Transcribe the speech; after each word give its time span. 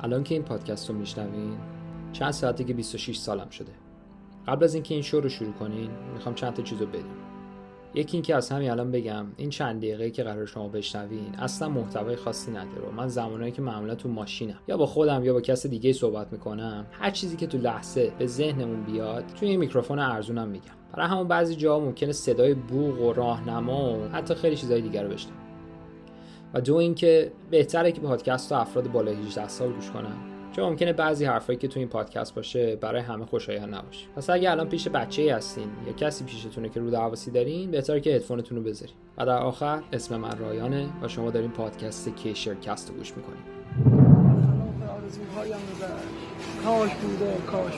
الان 0.00 0.24
که 0.24 0.34
این 0.34 0.44
پادکست 0.44 0.90
رو 0.90 0.96
میشنوین 0.96 1.56
چند 2.12 2.30
ساعتی 2.30 2.64
که 2.64 2.74
26 2.74 3.16
سالم 3.16 3.48
شده. 3.48 3.72
قبل 4.48 4.64
از 4.64 4.74
اینکه 4.74 4.94
این 4.94 5.02
شو 5.02 5.20
رو 5.20 5.28
شروع 5.28 5.52
کنین 5.52 5.90
می‌خوام 6.14 6.34
چند 6.34 6.54
تا 6.54 6.62
چیز 6.62 6.80
رو 6.80 6.86
یکی 7.94 8.16
اینکه 8.16 8.36
از 8.36 8.50
همین 8.50 8.70
الان 8.70 8.90
بگم 8.90 9.26
این 9.36 9.50
چند 9.50 9.78
دقیقه 9.78 10.10
که 10.10 10.22
قرار 10.22 10.46
شما 10.46 10.68
بشنوین 10.68 11.34
اصلا 11.38 11.68
محتوای 11.68 12.16
خاصی 12.16 12.50
نداره 12.50 12.90
من 12.96 13.08
زمانایی 13.08 13.52
که 13.52 13.62
معمولا 13.62 13.94
تو 13.94 14.08
ماشینم 14.08 14.58
یا 14.68 14.76
با 14.76 14.86
خودم 14.86 15.24
یا 15.24 15.32
با 15.32 15.40
کس 15.40 15.66
دیگه 15.66 15.92
صحبت 15.92 16.32
می‌کنم 16.32 16.86
هر 16.92 17.10
چیزی 17.10 17.36
که 17.36 17.46
تو 17.46 17.58
لحظه 17.58 18.12
به 18.18 18.26
ذهنمون 18.26 18.82
بیاد 18.84 19.24
توی 19.26 19.48
این 19.48 19.60
میکروفون 19.60 19.98
ارزونم 19.98 20.48
میگم. 20.48 20.72
برای 20.92 21.08
همون 21.08 21.28
بعضی 21.28 21.56
جاها 21.56 21.80
ممکنه 21.80 22.12
صدای 22.12 22.54
بوغ 22.54 23.00
و 23.00 23.12
راهنما 23.12 23.98
و 23.98 24.08
حتی 24.08 24.34
خیلی 24.34 24.56
چیزای 24.56 24.80
دیگر 24.80 25.02
رو 25.02 25.08
بشنویم. 25.08 25.41
و 26.54 26.60
دو 26.60 26.76
اینکه 26.76 27.32
بهتره 27.50 27.92
که 27.92 28.00
پادکست 28.00 28.52
رو 28.52 28.58
افراد 28.58 28.92
بالای 28.92 29.14
18 29.14 29.48
سال 29.48 29.72
گوش 29.72 29.90
کنن. 29.90 30.16
چون 30.56 30.64
ممکنه 30.64 30.92
بعضی 30.92 31.24
حرفایی 31.24 31.58
که 31.58 31.68
تو 31.68 31.78
این 31.78 31.88
پادکست 31.88 32.34
باشه 32.34 32.76
برای 32.76 33.00
همه 33.00 33.26
خوشایند 33.26 33.74
نباشه. 33.74 34.06
پس 34.16 34.30
اگه 34.30 34.50
الان 34.50 34.68
پیش 34.68 34.88
بچه 34.88 35.22
ای 35.22 35.28
هستین 35.28 35.66
یا 35.86 35.92
کسی 35.92 36.24
پیشتونه 36.24 36.68
که 36.68 36.80
رو 36.80 36.90
دعواسی 36.90 37.30
دارین 37.30 37.70
بهتره 37.70 38.00
که 38.00 38.10
هدفونتون 38.10 38.58
رو 38.58 38.64
بذارین. 38.64 38.94
و 39.18 39.26
در 39.26 39.38
آخر 39.38 39.82
اسم 39.92 40.16
من 40.16 40.38
رایانه 40.38 40.88
و 41.02 41.08
شما 41.08 41.30
دارین 41.30 41.50
پادکست 41.50 42.08
کیشرکست 42.08 42.90
رو 42.90 42.94
گوش 42.96 43.12
می‌کنین. 43.16 43.42
کاش 46.64 46.90
بوده 46.94 47.36
کاش 47.46 47.72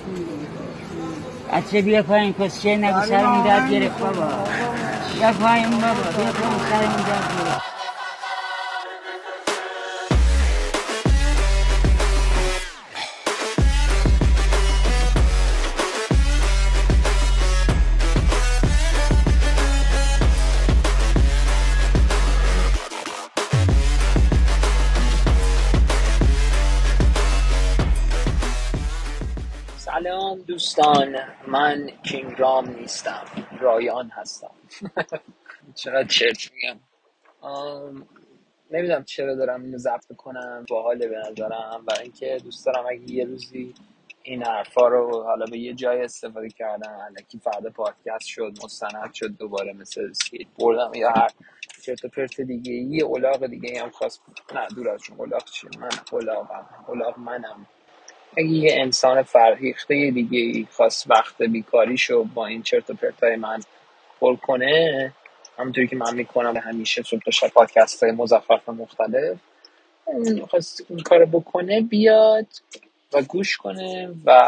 بوده 1.60 1.82
بیا 1.82 2.02
پایین 2.02 2.32
کسچه 2.32 2.77
نگو 2.77 3.01
سرمون 3.01 3.45
درد 3.45 3.70
گرفت 3.70 3.98
بابا. 3.98 4.29
بیا 5.18 5.32
پایین 5.32 5.70
بابا 5.70 6.02
بیا 6.16 6.32
پایین 6.32 6.59
سرمون 6.70 6.96
گرفت. 6.96 7.73
دوستان 30.55 31.16
من 31.47 31.91
کینگ 32.05 32.35
رام 32.38 32.71
نیستم 32.71 33.24
رایان 33.60 34.10
هستم. 34.10 34.51
چقدر 35.83 36.09
چرت 36.09 36.51
میگم. 36.52 36.80
نمی‌دونم 38.71 39.05
چرا 39.05 39.35
دارم 39.35 39.63
اینو 39.65 39.79
ضبط 39.79 40.16
کنم 40.16 40.66
باحاله 40.71 41.09
به 41.09 41.16
نظرم 41.19 41.85
برای 41.87 42.02
اینکه 42.02 42.38
دوست 42.45 42.66
دارم 42.66 42.85
اگه 42.91 43.13
یه 43.13 43.24
روزی 43.24 43.74
این 44.23 44.43
حرفا 44.43 44.88
رو 44.88 45.23
حالا 45.23 45.46
به 45.46 45.59
یه 45.59 45.74
جای 45.74 46.02
استفاده 46.02 46.49
کردم 46.49 46.99
الکی 47.07 47.39
فردا 47.39 47.71
پادکست 47.71 48.27
شد 48.27 48.52
مستند 48.65 49.15
شد 49.15 49.37
دوباره 49.39 49.73
مثل 49.73 50.13
سکیت 50.13 50.46
بردم 50.59 50.95
یا 50.95 51.11
هر 51.11 51.30
چرت 51.83 52.05
و 52.05 52.09
پرت 52.09 52.41
دیگه 52.41 52.73
یه 52.73 53.07
الاغ 53.07 53.46
دیگه 53.46 53.83
هم 53.83 53.91
خواست. 53.91 54.23
نه 54.55 54.66
دور 54.77 54.89
از 54.91 55.01
جون 55.02 55.21
الاغ 55.21 55.45
چیه؟ 55.45 55.71
من 55.80 55.91
الاغم 56.13 56.68
الاغ 56.89 57.18
منم. 57.18 57.66
اگه 58.37 58.49
یه 58.49 58.80
انسان 58.80 59.23
فرهیخته 59.23 60.10
دیگه 60.10 60.38
ای 60.38 60.66
خواست 60.71 61.10
وقت 61.10 61.43
بیکاریشو 61.43 62.24
با 62.24 62.46
این 62.46 62.63
چرت 62.63 62.90
و 62.90 62.95
پرتای 62.95 63.37
من 63.37 63.60
پر 64.21 64.37
کنه. 64.37 65.12
همونطوری 65.59 65.88
که 65.88 65.97
من 65.97 66.15
می‌کنم 66.15 66.56
همیشه 66.56 67.03
صبح 67.03 67.21
تا 67.25 67.31
شب 67.31 67.49
پادکست 67.49 68.03
های 68.03 68.12
مزخرف 68.12 68.69
مختلف 68.69 69.38
خواست 70.50 70.87
این 70.91 70.99
کار 70.99 71.25
بکنه 71.25 71.81
بیاد 71.81 72.47
و 73.12 73.22
گوش 73.22 73.56
کنه 73.56 74.15
و 74.25 74.41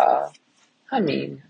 همین. 0.86 1.42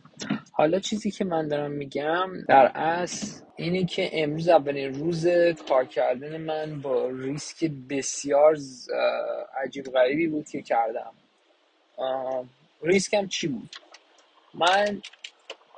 حالا 0.52 0.78
چیزی 0.78 1.10
که 1.10 1.24
من 1.24 1.48
دارم 1.48 1.70
میگم 1.70 2.30
در 2.48 2.72
اصل 2.74 3.40
اینه 3.56 3.84
که 3.84 4.10
امروز 4.12 4.48
اولین 4.48 4.94
روز 4.94 5.26
کار 5.68 5.84
کردن 5.84 6.36
من 6.36 6.80
با 6.80 7.08
ریسک 7.10 7.70
بسیار 7.90 8.56
عجیب 9.64 9.84
غریبی 9.84 10.26
بود 10.26 10.48
که 10.48 10.62
کردم. 10.62 11.12
ریسکم 12.82 13.26
چی 13.26 13.46
بود؟ 13.48 13.76
من 14.54 15.02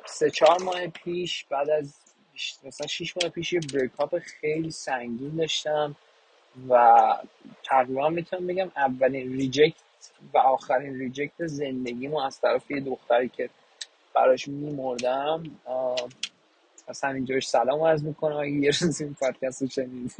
سه 0.06 0.30
چهار 0.30 0.62
ماه 0.62 0.86
پیش 0.86 1.44
بعد 1.44 1.70
از 1.70 1.94
بیش- 2.32 2.54
مثلا 2.64 2.86
شیش 2.86 3.14
ماه 3.16 3.30
پیش 3.30 3.52
یه 3.52 3.60
breakup 3.74 4.18
خیلی 4.18 4.70
سنگین 4.70 5.36
داشتم 5.36 5.96
و 6.68 6.98
تقریبا 7.64 8.08
می‌تونم 8.08 8.46
بگم 8.46 8.70
اولین 8.76 9.32
reject 9.32 9.74
و 10.34 10.38
آخرین 10.38 10.98
reject 10.98 11.46
زندگیمو 11.46 12.18
از 12.20 12.40
طرف 12.40 12.70
یه 12.70 12.80
دختری 12.80 13.28
که 13.28 13.50
براش 14.14 14.48
میمردم 14.48 15.42
از 16.88 17.04
همینجاش 17.04 17.48
سلام 17.48 17.80
عرض 17.80 18.02
می‌کنم 18.04 18.36
اگه 18.36 18.50
یه 18.50 18.70
روز 18.80 19.00
این 19.00 19.14
پادکست 19.20 19.62
رو 19.62 19.68
شنید 19.68 20.12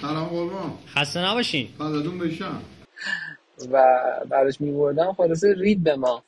سلام 0.00 0.28
قربان. 0.28 0.78
خسته 0.86 1.20
نباشین. 1.20 1.68
فداتون 1.78 2.18
بشم. 2.18 2.62
و 3.72 3.84
براش 4.28 4.60
می‌مردم. 4.60 5.12
خلاصه 5.12 5.54
رید 5.58 5.82
به 5.84 5.96
ما. 5.96 6.24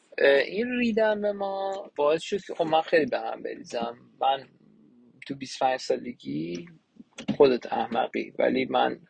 این 0.47 0.79
ریدن 0.79 1.21
به 1.21 1.33
ما 1.33 1.91
باعث 1.97 2.23
شد 2.23 2.41
که 2.41 2.55
خب 2.55 2.65
من 2.65 2.81
خیلی 2.81 3.07
به 3.07 3.19
هم 3.21 3.43
بریزم. 3.43 3.97
من 4.21 4.49
تو 5.27 5.35
25 5.35 5.81
سالگی 5.81 6.69
خودت 7.37 7.73
احمقی 7.73 8.33
ولی 8.39 8.65
من 8.65 9.01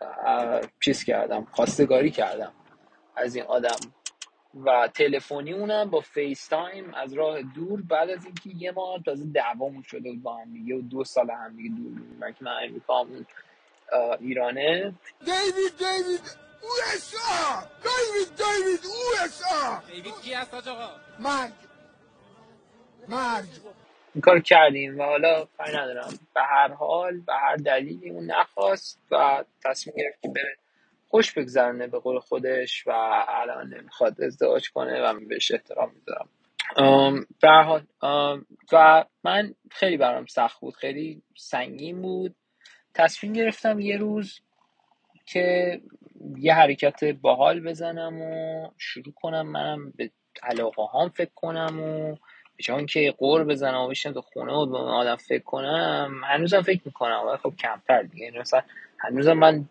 چیز 0.80 1.04
کردم 1.04 1.46
خواستگاری 1.52 2.10
کردم 2.10 2.52
از 3.16 3.36
این 3.36 3.44
آدم. 3.44 3.76
و 4.54 4.88
تلفنی 4.94 5.52
اونم 5.52 5.90
با 5.90 6.00
FaceTime 6.00 6.94
از 6.94 7.12
راه 7.12 7.42
دور 7.42 7.82
بعد 7.82 8.10
از 8.10 8.24
اینکه 8.24 8.50
یه 8.64 8.70
ماه 8.72 9.02
تازه 9.02 9.24
دعوامون 9.34 9.82
شده 9.82 10.10
بود 10.10 10.22
با 10.22 10.36
هم 10.36 10.52
دیگه 10.52 10.74
و 10.74 10.80
دو 10.80 11.04
سال 11.04 11.30
هم 11.30 11.56
دیگه 11.56 11.68
دور 11.68 11.88
بودیم. 11.88 12.16
من 12.40 12.52
امریکا 12.62 13.06
ایرانه. 14.20 14.94
دیوید 15.24 15.72
دیوید 15.78 16.49
آ 16.62 17.60
دیوید 17.82 18.36
دیوید 18.36 18.80
آ 19.50 19.92
دیوید 19.92 20.20
کی 20.22 20.34
هست 20.34 20.54
حاج 20.54 20.68
آقا؟ 20.68 20.88
مرگ. 21.18 21.52
مرگ. 23.08 23.44
این 24.14 24.22
کار 24.22 24.40
کردیم 24.40 25.00
و 25.00 25.02
حالا 25.02 25.44
کاری 25.58 25.76
ندارم. 25.76 26.18
به 26.34 26.42
هر 26.42 26.68
حال 26.68 27.20
به 27.20 27.32
هر 27.34 27.56
دلیلی 27.56 28.10
اون 28.10 28.26
نخواست 28.26 29.00
و 29.10 29.44
تصمیم 29.64 29.96
گرفت 29.96 30.22
که 30.22 30.28
بره 30.28 30.56
خوش 31.08 31.32
بگذرونه 31.32 31.86
به 31.86 31.98
قول 31.98 32.18
خودش 32.18 32.86
و 32.86 32.90
الان 33.28 33.74
نمی‌خواد 33.74 34.22
ازدواج 34.22 34.70
کنه 34.70 35.02
و 35.02 35.12
من 35.12 35.28
بهش 35.28 35.50
احترام 35.50 35.92
می‌ذارم. 35.94 36.28
به 37.40 37.48
هر 37.48 37.62
حال 37.62 37.86
و 38.72 39.04
من 39.24 39.54
خیلی 39.70 39.96
برام 39.96 40.26
سخت 40.26 40.60
بود 40.60 40.76
خیلی 40.76 41.22
سنگین 41.36 42.02
بود. 42.02 42.34
تصمیم 42.94 43.32
گرفتم 43.32 43.80
یه 43.80 43.96
روز 43.96 44.40
که 45.26 45.80
یه 46.38 46.54
حرکت 46.54 47.04
باحال 47.04 47.60
بزنم 47.60 48.22
و 48.22 48.66
شروع 48.78 49.14
کنم 49.14 49.46
منم 49.46 49.92
به 49.96 50.10
علاقه 50.42 50.82
هام 50.82 51.08
فکر 51.08 51.30
کنم 51.34 51.80
و 51.80 52.14
به 52.56 52.62
جای 52.62 52.86
که 52.86 53.14
قور 53.18 53.44
بزنم 53.44 53.80
و 53.80 53.88
بشینم 53.88 54.14
تو 54.14 54.20
خونه 54.20 54.52
و 54.52 54.66
به 54.66 54.78
آدم 54.78 55.16
فکر 55.16 55.42
کنم 55.42 56.20
هنوزم 56.24 56.62
فکر 56.62 56.80
می‌کنم. 56.84 57.22
ولی 57.26 57.36
خب 57.36 57.52
کمتر 57.56 58.02
دیگه. 58.02 58.24
یعنی 58.24 58.38
مثلا 58.38 58.62
هنوزم 58.98 59.32
من 59.32 59.64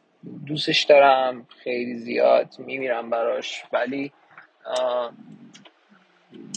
دوستش 0.45 0.83
دارم 0.83 1.47
خیلی 1.63 1.95
زیاد 1.95 2.47
میمیرم 2.57 3.09
براش. 3.09 3.63
ولی 3.73 4.11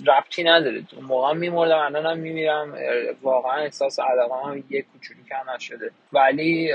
ربطی 0.06 0.44
نداره. 0.44 0.84
اون 0.96 1.04
موقع 1.04 1.32
میمردم 1.32 1.78
الان 1.78 2.06
هم 2.06 2.18
میمیرم. 2.18 2.74
واقعا 3.22 3.60
احساس 3.60 4.00
علاقه 4.00 4.48
هم 4.48 4.64
یه 4.70 4.82
کوچولو 4.82 5.20
کم 5.30 5.50
نشده. 5.50 5.90
ولی 6.12 6.72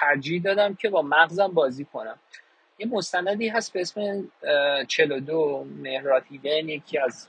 ترجیح 0.00 0.42
دادم 0.42 0.74
که 0.74 0.88
با 0.88 1.02
مغزم 1.02 1.48
بازی 1.48 1.84
کنم. 1.84 2.18
یه 2.78 2.86
مستندی 2.86 3.48
هست 3.48 3.72
به 3.72 3.80
اسم 3.80 4.00
اه، 4.00 4.84
42 4.84 5.66
مهرات 5.82 6.22
هیدن 6.30 6.68
یکی 6.68 6.98
از 6.98 7.28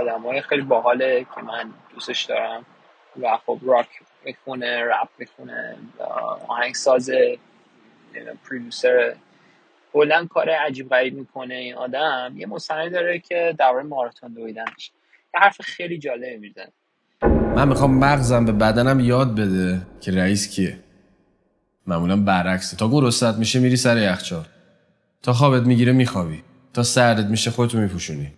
آدم 0.00 0.22
های 0.22 0.40
خیلی 0.40 0.62
باحاله 0.62 1.26
که 1.34 1.42
من 1.42 1.70
دوستش 1.94 2.24
دارم 2.24 2.66
و 3.22 3.36
خب 3.46 3.58
راک 3.62 3.88
می‌خونه 4.24 4.84
رپ 4.84 5.08
می‌خونه 5.18 5.76
آهنگساز 6.48 7.10
پرودوسر 8.44 9.14
کلا 9.92 10.26
کار 10.26 10.50
عجیب 10.50 10.88
غریب 10.88 11.14
می‌کنه 11.14 11.54
این 11.54 11.74
آدم. 11.74 12.34
یه 12.36 12.46
مستندی 12.46 12.90
داره 12.90 13.18
که 13.18 13.54
درباره 13.58 13.84
ماراتون 13.84 14.32
دویدنش. 14.32 14.92
یه 15.34 15.40
حرف 15.40 15.60
خیلی 15.60 15.98
جالبی 15.98 16.36
می‌زنه. 16.36 16.72
من 17.56 17.68
می‌خوام 17.68 17.98
مغزم 17.98 18.44
به 18.44 18.52
بدنم 18.52 19.00
یاد 19.00 19.34
بده 19.34 19.86
که 20.00 20.12
رئیس 20.12 20.56
کیه. 20.56 20.78
معمولا 21.90 22.16
برعکسه. 22.16 22.76
تا 22.76 22.88
گرسنت 22.88 23.34
میشه 23.34 23.58
میری 23.60 23.76
سر 23.76 23.98
یخچال. 23.98 24.44
تا 25.22 25.32
خوابت 25.32 25.62
می‌گیره 25.62 25.92
میخوابی. 25.92 26.42
تا 26.74 26.82
سردت 26.82 27.26
میشه 27.26 27.50
خودتو 27.50 27.78
میپوشونی. 27.78 28.32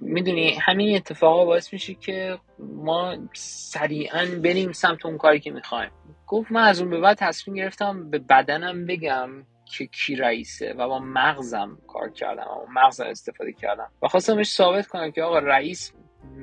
می‌دونی 0.00 0.54
همین 0.60 0.96
اتفاقا 0.96 1.44
باعث 1.44 1.72
میشه 1.72 1.94
که 1.94 2.38
ما 2.58 3.16
سریعا 3.34 4.26
بریم 4.44 4.72
سمت 4.72 5.06
اون 5.06 5.18
کاری 5.18 5.40
که 5.40 5.50
می‌خوایم. 5.50 5.90
گفت 6.26 6.52
من 6.52 6.62
از 6.62 6.80
اون 6.80 6.90
به 6.90 7.00
بعد 7.00 7.16
تصمیم 7.20 7.56
گرفتم 7.56 8.10
به 8.10 8.18
بدنم 8.18 8.86
بگم 8.86 9.28
که 9.76 9.86
کی 9.86 10.16
رئیسه 10.16 10.74
و 10.78 10.88
با 10.88 10.98
مغزم 10.98 11.78
کار 11.86 12.10
کردم 12.10 12.42
و 12.42 12.72
مغزم 12.72 13.04
استفاده 13.04 13.52
کردم. 13.52 13.90
و 14.02 14.08
خواستم 14.08 14.36
بهش 14.36 14.50
ثابت 14.50 14.86
کنم 14.86 15.10
که 15.10 15.22
آقا 15.22 15.38
رئیس 15.38 15.92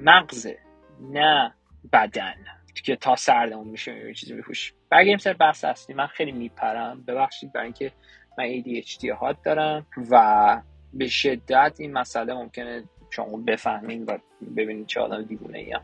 مغزه 0.03 0.57
نه 1.01 1.53
بدن 1.93 2.35
که 2.83 2.95
تا 2.95 3.15
سردمون 3.15 3.67
میشه 3.67 4.07
یه 4.07 4.13
چیزی 4.13 4.33
میپوش 4.33 4.73
برگردیم 4.89 5.17
سر 5.17 5.33
بحث 5.33 5.65
اصلی 5.65 5.95
من 5.95 6.07
خیلی 6.07 6.31
میپرم 6.31 7.03
ببخشید 7.07 7.53
برای 7.53 7.65
اینکه 7.65 7.91
من 8.37 8.61
ADHD 8.61 9.05
هات 9.05 9.37
دارم 9.43 9.85
و 10.11 10.61
به 10.93 11.07
شدت 11.07 11.75
این 11.77 11.93
مسئله 11.93 12.33
ممکنه 12.33 12.83
شما 13.09 13.37
بفهمین 13.37 14.05
و 14.05 14.17
ببینید 14.55 14.87
چه 14.87 14.99
آدم 14.99 15.21
دیوونه 15.21 15.59
ایم 15.59 15.79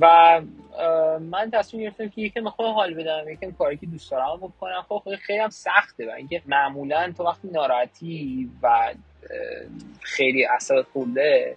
و 0.00 0.40
من 1.20 1.50
تصمیم 1.52 1.82
گرفتم 1.82 2.08
که 2.08 2.20
یکم 2.20 2.48
خود 2.48 2.66
حال 2.66 2.94
بدم 2.94 3.28
یکم 3.28 3.50
کاری 3.50 3.76
که 3.76 3.86
دوست 3.86 4.10
دارم 4.10 4.36
بکنم. 4.36 4.84
خب 4.88 5.02
خیلی 5.20 5.38
هم 5.38 5.50
سخته 5.50 6.08
و 6.08 6.10
اینکه 6.10 6.42
معمولا 6.46 7.12
تو 7.16 7.24
وقتی 7.24 7.48
ناراحتی 7.48 8.50
و 8.62 8.94
خیلی 10.00 10.44
اثرات 10.44 10.86
خورده 10.92 11.56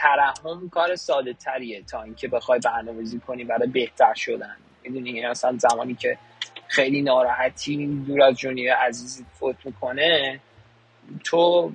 ترحم 0.00 0.68
کار 0.68 0.96
ساده 0.96 1.32
تریه 1.32 1.82
تا 1.82 2.02
اینکه 2.02 2.28
بخوای 2.28 2.60
برنامه‌ریزی 2.64 3.20
کنی 3.20 3.44
برای 3.44 3.68
بهتر 3.68 4.14
شدن. 4.14 4.56
می‌دونی 4.82 5.10
یعنی 5.10 5.28
مثلا 5.28 5.58
زمانی 5.58 5.94
که 5.94 6.18
خیلی 6.68 7.02
ناراحتی 7.02 7.86
دور 8.06 8.22
از 8.22 8.34
جونی 8.34 8.68
عزیزی 8.68 9.24
فوت 9.38 9.56
می‌کنه 9.66 10.40
تو 11.24 11.72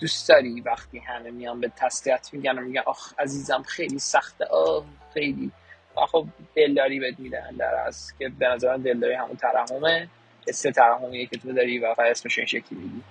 دوست 0.00 0.28
داری 0.28 0.60
وقتی 0.60 0.98
همه 0.98 1.30
میان 1.30 1.60
به 1.60 1.72
تسلیت 1.76 2.30
میگن 2.32 2.58
و 2.58 2.60
میگن 2.60 2.82
آخ 2.86 3.12
عزیزم 3.18 3.62
خیلی 3.62 3.98
سخته 3.98 4.44
آه 4.44 4.84
خیلی. 5.14 5.50
و 5.96 6.06
خب 6.06 6.26
دلداری 6.54 7.00
بهت 7.00 7.18
میدن 7.18 7.50
در 7.58 7.74
از 7.86 8.12
که 8.18 8.28
به 8.38 8.48
نظر 8.48 8.76
من 8.76 8.82
دلداری 8.82 9.14
همون 9.14 9.36
ترحمه 9.36 10.08
حس 10.48 10.62
ترحمیه 10.62 11.26
که 11.26 11.38
تو 11.38 11.52
داری 11.52 11.78
و 11.78 11.94
اسمش 11.98 12.38
این 12.38 12.46
شکلی 12.46 12.78
میگی. 12.78 13.02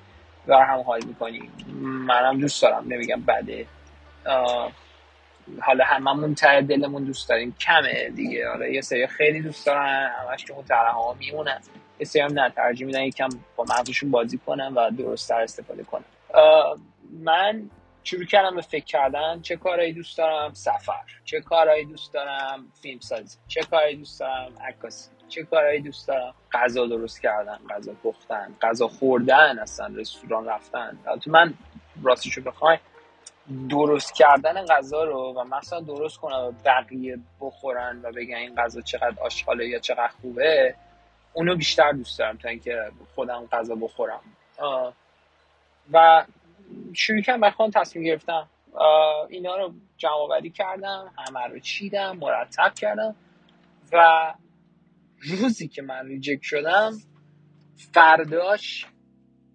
و 0.48 0.56
هم 0.58 0.80
حال 0.80 1.00
می‌کنی. 1.06 1.50
منم 1.82 2.40
دوست 2.40 2.62
دارم 2.62 2.86
نمیگم 2.88 3.22
بده. 3.22 3.66
حالا 5.62 5.86
هممون 5.86 6.36
ته 6.36 6.62
دلمون 6.62 7.04
دوست 7.04 7.30
داریم. 7.30 7.56
کمه 7.60 8.10
دیگه. 8.10 8.50
حالا 8.50 8.68
یه 8.68 8.82
سری 8.82 9.08
خیلی 9.08 9.42
دوست 9.42 9.66
دارن 9.66 10.12
همش 10.30 10.46
که 10.46 10.54
اون 10.54 10.66
ترحم 10.66 11.18
میمونن. 11.20 11.62
یه 12.00 12.06
سری 12.06 12.22
هم 12.22 12.40
نه 12.40 12.50
ترجیح 12.50 12.88
میدن 12.88 13.02
یکم 13.02 13.30
با 13.56 13.64
مغزشون 13.64 14.12
بازی 14.12 14.38
کنن 14.38 14.74
و 14.74 14.92
درستتر 14.92 15.42
استفاده 15.42 15.84
کنن. 15.84 16.04
من 17.24 17.70
شروع 18.04 18.26
کردم 18.26 18.56
به 18.56 18.62
فکر 18.62 18.86
کردن. 18.86 19.42
چه 19.42 19.56
کارهایی 19.56 19.94
دوست 19.94 20.18
دارم؟ 20.18 20.54
سفر. 20.54 21.04
چه 21.26 21.42
کارهایی 21.42 21.86
دوست 21.86 22.14
دارم؟ 22.14 22.68
فیلم 22.82 23.00
سازی 23.00 23.38
چه 23.48 23.62
کارهایی 23.62 23.96
دوست 23.96 24.20
دارم؟ 24.20 24.52
عکاسی. 24.68 25.10
چه 25.30 25.44
کارهایی 25.44 25.82
دوست 25.82 26.08
دارم؟ 26.08 26.34
غذا 26.52 26.88
درست 26.88 27.22
کردن 27.22 27.60
غذا 27.70 27.94
پختن 28.04 28.56
غذا 28.62 28.88
خوردن 28.88 29.60
اصلا 29.60 29.88
رستوران 29.96 30.46
رفتن. 30.46 30.98
البته 31.08 31.32
من 31.32 31.54
راستشو 32.04 32.42
بخوای 32.42 32.78
درست 33.70 34.14
کردن 34.16 34.66
غذا 34.66 35.04
رو 35.04 35.34
و 35.34 35.44
مثلا 35.44 35.80
درست 35.80 36.18
کنم 36.18 36.40
و 36.40 36.52
بقیه 36.66 37.20
بخورن 37.42 38.02
و 38.04 38.12
بگن 38.12 38.36
این 38.36 38.56
غذا 38.56 38.82
چقدر 38.82 39.22
آشغاله 39.22 39.68
یا 39.68 39.80
چقدر 39.80 40.12
خوبه 40.22 40.76
اونو 41.34 41.56
بیشتر 41.56 41.92
دوست 41.92 42.20
دارم 42.20 42.38
تا 42.38 42.50
اینکه 42.50 42.92
خودم 43.16 43.46
غذا 43.52 43.76
بخورم. 43.76 44.22
و 45.94 46.26
شروع 46.94 47.22
کردم 47.22 47.42
برای 47.42 47.54
خودم 47.54 47.82
تصمیم 47.82 48.06
گرفتم. 48.06 48.50
اینا 49.30 49.58
رو 49.58 49.74
جمع 49.98 50.12
آوری 50.12 50.50
کردم 50.50 51.14
همه 51.18 51.48
رو 51.48 51.60
چیدم 51.60 52.18
مرتب 52.18 52.74
کردم 52.74 53.16
و 53.92 54.34
روزی 55.22 55.68
که 55.68 55.82
من 55.82 56.06
ریجکت 56.06 56.42
شدم 56.42 56.94
فرداش 57.94 58.88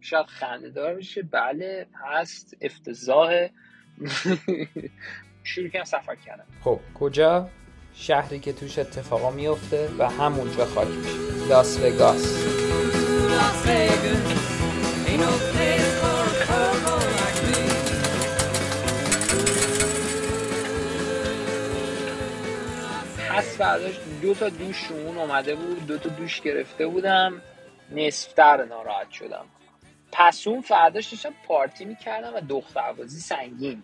شاید 0.01 0.27
خنده 0.27 0.71
دار 0.71 0.95
بشه 0.95 1.23
بله 1.23 1.87
هست 1.95 2.57
افتضاح 2.61 3.49
شروع 5.45 5.69
کردم 5.69 5.85
سفر 5.85 6.15
کردم 6.15 6.45
خب 6.65 6.81
کجا؟ 6.95 7.49
شهری 7.95 8.39
که 8.39 8.53
توش 8.53 8.79
اتفاقا 8.79 9.31
میفته 9.31 9.91
و 9.99 10.11
همونجا 10.11 10.65
خاک 10.65 10.89
میشه 10.89 11.49
لاس 11.49 11.81
وگاس. 11.81 12.49
پس 23.31 23.57
فرداش 23.57 23.95
دو 24.23 24.35
تا 24.35 24.49
دوش 24.49 24.91
اون 24.91 25.19
اومده 25.19 25.55
بود 25.55 25.87
دو 25.87 25.99
تا 25.99 26.09
دوش 26.09 26.41
گرفته 26.41 26.87
بودم. 26.87 27.43
نصفتر 27.91 28.65
ناراحت 28.65 29.11
شدم. 29.11 29.45
پس 30.13 30.47
اون 30.47 30.61
فرداش 30.61 31.13
داشتم 31.13 31.35
پارتی 31.47 31.85
می‌کردم 31.85 32.35
و 32.35 32.41
دختربازی 32.41 33.21
سنگین. 33.21 33.83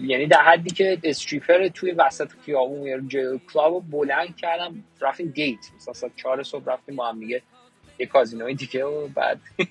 یعنی 0.00 0.26
در 0.26 0.42
حدی 0.42 0.70
که 0.70 0.98
استریپر 1.04 1.68
توی 1.68 1.90
وسط 1.90 2.30
خیابون 2.44 2.86
یا 2.86 3.00
جلو 3.00 3.38
کلاب 3.52 3.74
رو 3.74 3.80
بلند 3.80 4.36
کردم 4.36 4.84
رفتیم 5.00 5.30
دیت 5.30 5.58
مثلا 5.76 5.94
ساعت 5.94 6.12
چهار 6.16 6.42
صبح 6.42 6.72
رفتیم 6.72 6.96
با 6.96 7.08
هم 7.08 7.20
دیگه 7.20 7.42
یه 7.98 8.06
کازینوی 8.06 8.54
دیگه 8.54 8.84
و 8.84 9.08
بعد 9.08 9.40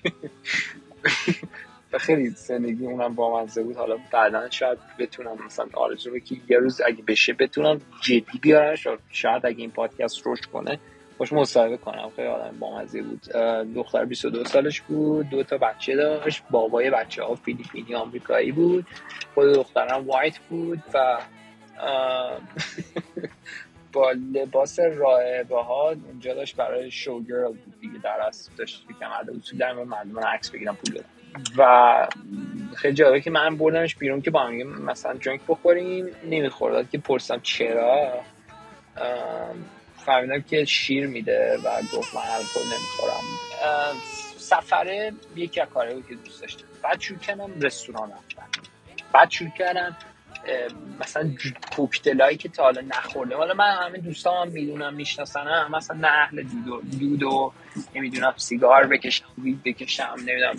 خیلی 1.98 2.28
زندگی 2.28 2.86
اونم 2.86 3.14
بامزه 3.14 3.62
بود. 3.62 3.76
حالا 3.76 3.98
بعدا 4.12 4.50
شاید 4.50 4.78
بتونم 4.98 5.38
مثلا 5.46 5.66
آرزو 5.74 6.18
که 6.18 6.36
یه 6.48 6.58
روز 6.58 6.80
اگه 6.80 7.02
بشه 7.02 7.32
بتونم 7.32 7.80
جدی 8.02 8.38
بیارمش 8.42 8.86
و 8.86 8.96
شاید 9.10 9.46
اگه 9.46 9.60
این 9.60 9.70
پادکست 9.70 10.26
رشد 10.26 10.44
کنه 10.44 10.78
باش 11.22 11.32
مصاحبه 11.32 11.76
کنم. 11.76 12.10
خیلی 12.16 12.28
آدم 12.28 12.58
بامزه 12.58 13.02
بود. 13.02 13.20
دختر 13.74 14.04
22 14.04 14.44
سالش 14.44 14.80
بود. 14.80 15.28
دو 15.28 15.42
تا 15.42 15.58
بچه 15.58 15.96
داشت. 15.96 16.42
بابای 16.50 16.90
بچه 16.90 17.22
ها 17.22 17.34
فیلیپینی 17.34 17.94
آمریکایی 17.94 18.52
بود. 18.52 18.86
خود 19.34 19.52
دخترم 19.52 20.06
وایت 20.06 20.38
بود 20.38 20.82
و 20.94 21.18
با 23.92 24.12
لباس 24.34 24.78
راهبه 24.78 25.62
ها 25.62 25.90
اونجا 25.90 26.34
داشت 26.34 26.56
برای 26.56 26.90
شوگرل 26.90 27.52
بود 27.52 27.80
دیگه. 27.80 27.98
در 27.98 28.20
اصل 28.28 28.52
داشت 28.56 28.86
یکم 28.90 29.06
عدد 29.06 29.36
اصول 29.36 29.58
در 29.58 29.72
مورد 29.72 29.88
مردم 29.88 30.18
رو 30.18 30.26
عکس 30.26 30.50
بگیرم 30.50 30.76
پول 30.76 30.94
بدم. 30.94 31.04
و 31.58 32.08
خیلی 32.74 32.94
جالبه 32.94 33.20
که 33.20 33.30
من 33.30 33.56
بردمش 33.56 33.96
بیرون 33.96 34.20
که 34.20 34.30
با 34.30 34.40
هم 34.40 34.84
مثلا 34.84 35.12
درینک 35.12 35.40
بخوریم. 35.48 36.06
نمی‌خورد 36.24 36.90
که 36.90 36.98
پرسم 36.98 37.40
چرا. 37.42 38.12
فهمیدم 40.06 40.40
که 40.40 40.64
شیر 40.64 41.06
میده 41.06 41.58
و 41.64 41.82
گفت 41.96 42.14
من 42.14 42.20
الکل 42.20 42.76
نمی‌خورم. 42.76 43.22
سفره 44.36 45.12
یکی 45.36 45.60
از 45.60 45.68
کارهایی 45.68 46.02
که 46.08 46.14
دوست 46.14 46.40
داشتم. 46.40 46.64
بعد 46.82 47.00
شروع 47.00 47.18
کردم 47.18 47.60
رستوران 47.60 48.10
رفتن 48.10 48.46
بعد 49.12 49.30
شروع 49.30 49.50
کردم 49.58 49.96
مثلا 51.00 51.30
کوکتلایی 51.76 52.36
که 52.36 52.48
تا 52.48 52.62
حالا 52.62 52.80
نخورده. 52.80 53.36
حالا 53.36 53.54
من 53.54 53.70
همه 53.70 53.98
دوستام 53.98 54.46
هم 54.46 54.52
می‌دونم 54.52 54.94
می‌شناسن 54.94 55.68
مثلا 55.72 55.96
نه 55.96 56.08
اهل 56.08 56.42
دودو 56.42 56.80
دودو 56.98 57.52
نمی‌دونم 57.94 58.34
سیگار 58.36 58.86
بکشم 58.86 59.24
وید 59.38 59.62
بکشم 59.62 60.14
نمی‌دونم 60.18 60.56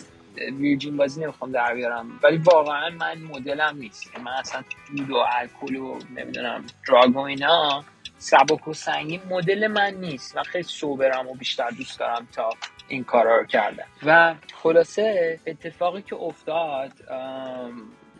ویرجین 0.59 0.97
بازی 0.97 1.21
نمی‌خوام 1.21 1.51
در 1.51 1.73
بیارم. 1.73 2.19
ولی 2.23 2.37
واقعا 2.37 2.89
من 2.89 3.17
مدلم 3.17 3.77
نیست 3.77 4.07
یعنی 4.07 4.25
من 4.25 4.31
اصلا 4.31 4.63
دود 4.97 5.11
و 5.11 5.15
الکل 5.15 5.75
و 5.75 5.99
نمی‌دونم 6.15 6.65
دراگ 6.87 7.15
و 7.15 7.19
اینا 7.19 7.83
سبک 8.23 8.67
و 8.67 8.73
سنگین 8.73 9.21
مدل 9.29 9.67
من 9.67 9.93
نیست 9.93 10.37
و 10.37 10.43
خیلی 10.43 10.63
سوبرم 10.63 11.27
و 11.27 11.33
بیشتر 11.33 11.69
دوست 11.69 11.99
دارم 11.99 12.27
تا 12.31 12.49
این 12.87 13.03
کارا 13.03 13.37
رو 13.37 13.45
کردم. 13.45 13.85
و 14.03 14.35
خلاصه 14.53 15.39
اتفاقی 15.47 16.01
که 16.01 16.15
افتاد 16.15 16.91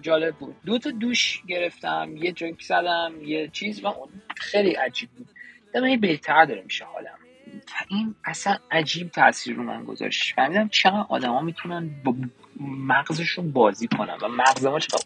جالب 0.01 0.35
بود. 0.35 0.55
دو 0.65 0.79
تا 0.79 0.91
دوش 0.91 1.41
گرفتم 1.47 2.17
یه 2.17 2.31
درینک 2.31 2.61
زدم 2.61 3.13
یه 3.21 3.47
چیز 3.47 3.85
و 3.85 3.93
خیلی 4.37 4.71
عجیب 4.71 5.09
بود. 5.09 5.27
این 5.75 5.99
بهتر 5.99 6.45
داره 6.45 6.61
میشه 6.61 6.85
حالم. 6.85 7.17
این 7.89 8.15
اصلا 8.25 8.57
عجیب 8.71 9.09
تاثیر 9.09 9.55
رو 9.55 9.63
من 9.63 9.83
گذاشت. 9.83 10.35
فهمیدم 10.35 10.69
چقدر 10.69 11.05
آدما 11.09 11.41
می‌تونن 11.41 11.89
با 12.03 12.15
مغزشون 12.59 13.51
بازی 13.51 13.87
کنن 13.87 14.17
و 14.21 14.27
مغز 14.27 14.65
ما 14.65 14.79
چقدر 14.79 15.05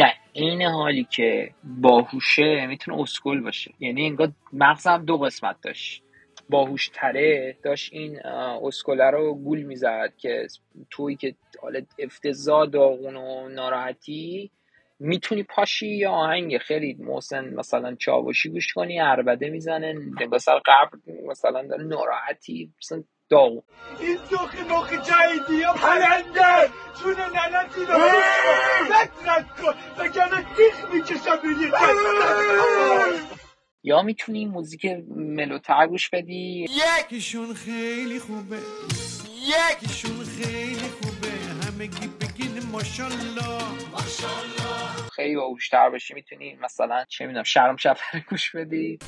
در 0.00 0.12
این 0.32 0.62
حالی 0.62 1.04
که 1.04 1.50
باهوشه 1.64 2.66
می‌تونه 2.66 3.00
اسکل 3.00 3.40
باشه. 3.40 3.72
یعنی 3.80 4.06
انگار 4.06 4.32
مغزم 4.52 5.04
دو 5.04 5.18
قسمت 5.18 5.56
داشت. 5.62 6.02
باهوشتره 6.50 7.56
داشت 7.62 7.92
این 7.92 8.26
اه، 8.26 8.60
اسکله 8.64 9.10
رو 9.10 9.34
گول 9.34 9.62
می‌زد 9.62 10.12
که 10.18 10.46
توی 10.90 11.16
که 11.16 11.34
حالت 11.62 11.86
افتضاح 11.98 12.66
داغون 12.66 13.16
و 13.16 13.48
ناراحتی 13.48 14.50
می‌تونی 14.98 15.42
پاشی 15.42 15.88
یا 15.88 16.10
آهنگ 16.10 16.58
خیلی 16.58 16.96
محسن 17.00 17.54
مثلا 17.54 17.94
چاوشی 17.94 18.48
گوش 18.48 18.72
کنی 18.72 18.98
عربده 18.98 19.50
می‌زنه 19.50 19.94
مثلا 20.32 20.60
قبر 20.66 20.98
مثلا 21.28 21.66
داره 21.66 21.84
ناراحتی 21.84 22.72
مثلا 22.78 23.04
داغون 23.30 23.62
این 24.00 24.18
سوخ 24.30 24.54
مخ 24.70 24.92
جایدی 24.92 25.54
یا 25.54 25.72
پرنده 25.72 26.70
چون 27.02 27.14
ننتی 27.14 27.80
رو 27.80 27.98
بس 28.90 29.08
رد 29.28 29.48
کن 29.62 29.74
وگرنه 29.98 30.46
تیخ 30.56 30.92
می‌کشم 30.92 31.36
به 31.42 31.48
یه 31.48 31.70
یا 33.82 34.02
می‌تونی 34.02 34.46
موزیک 34.46 34.86
ملوتر 35.16 35.86
گوش 35.86 36.10
بدی؟ 36.10 36.66
یکیشون 36.98 37.54
خیلی 37.54 38.18
خوبه. 38.18 38.58
یکیشون 39.70 40.24
خیلی 40.24 40.88
خوبه. 41.02 41.30
همگی 41.66 42.08
بگین 42.20 42.62
ماشالله 42.72 43.60
خیلی 45.12 45.36
باهوشتر 45.36 45.90
باشی 45.90 46.14
می‌تونی 46.14 46.58
مثلا 46.62 47.04
چه 47.08 47.26
می‌دونم 47.26 47.44
شرم 47.44 47.76
شفره 47.76 48.24
گوش 48.30 48.56
بدی؟ 48.56 48.98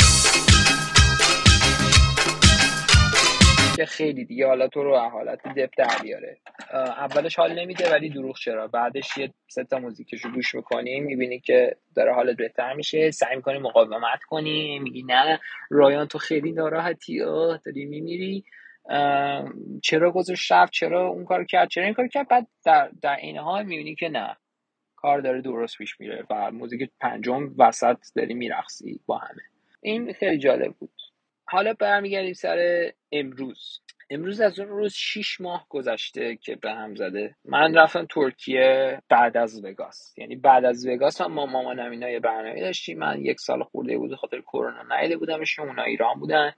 که 3.77 3.85
خیلی 3.87 4.25
دیگه. 4.25 4.47
حالا 4.47 4.69
تو 4.69 4.83
رو 4.83 4.97
حالت 4.97 5.43
دپ 5.43 5.71
در 5.77 6.03
بیاره. 6.03 6.41
اولش 6.73 7.37
حال 7.37 7.59
نمیده 7.59 7.91
ولی 7.91 8.11
دروغ 8.11 8.39
چرا؟ 8.39 8.69
بعدش 8.69 9.17
یه 9.17 9.35
سه 9.49 9.65
تا 9.65 9.79
موزیکشو 9.79 10.33
گوش 10.33 10.55
می‌کنی 10.55 11.01
می‌بینی 11.01 11.41
که 11.41 11.77
داره 11.97 12.15
حالت 12.15 12.37
بهتر 12.37 12.73
میشه. 12.73 13.11
سعی 13.11 13.37
می‌کنی 13.37 13.59
مقاومت 13.59 14.23
کنی. 14.29 14.79
میگی 14.79 15.03
نه 15.03 15.41
رایان 15.71 16.07
تو 16.07 16.19
خیلی 16.19 16.53
ناراحتی. 16.53 17.23
آه 17.23 17.61
داری 17.65 17.85
میمیری. 17.85 18.45
چرا 19.83 20.11
گذاشت 20.11 20.53
رفت؟ 20.53 20.73
چرا 20.73 21.09
اون 21.09 21.25
کار 21.25 21.45
کرد؟ 21.45 21.69
چرا 21.69 21.85
این 21.85 21.95
کار 21.95 22.09
کرد؟ 22.09 22.29
بعد 22.29 22.47
در, 22.65 22.91
در 23.03 23.17
این 23.17 23.39
حال 23.39 23.67
می‌بینی 23.67 23.95
که 23.95 24.09
نه. 24.09 24.37
کار 24.97 25.21
داره 25.21 25.41
درست 25.41 25.79
پیش 25.79 26.01
میره 26.01 26.25
و 26.31 26.51
موزیک 26.51 26.91
پنجم 27.01 27.55
وسط 27.59 27.97
داری 28.17 28.35
میرقصی 28.35 29.01
با 29.07 29.19
همه. 29.19 29.43
این 29.83 30.13
خیلی 30.13 30.39
جالب 30.39 30.73
بود. 30.73 30.91
حالا 31.53 31.75
برمیگردیم 31.79 32.33
سر 32.33 32.91
امروز. 33.13 33.81
امروز 34.11 34.41
از 34.41 34.61
اون 34.61 34.69
روز 34.69 34.95
شیش 34.95 35.41
ماه 35.41 35.67
گذشته 35.69 36.37
که 36.37 36.57
به 36.57 36.71
هم 36.71 36.95
زده. 36.95 37.35
من 37.45 37.75
رفتم 37.75 38.07
ترکیه 38.11 38.99
بعد 39.09 39.37
از 39.37 39.65
وگاس. 39.65 40.15
یعنی 40.19 40.37
بعد 40.37 40.65
از 40.65 40.87
وگاس 40.87 41.21
هم 41.21 41.33
ما 41.33 41.47
مامانم 41.47 41.91
اینا 41.91 42.11
یه 42.11 42.21
برنامه 42.21 42.61
داشتیم. 42.61 42.99
من 42.99 43.21
یک 43.25 43.41
سال 43.41 43.63
خورده 43.63 43.99
بود 43.99 44.15
خاطر 44.15 44.41
کرونا 44.41 45.01
نیده 45.01 45.17
بودمش. 45.17 45.59
اونا 45.59 45.83
ایران 45.83 46.21
بودن. 46.21 46.53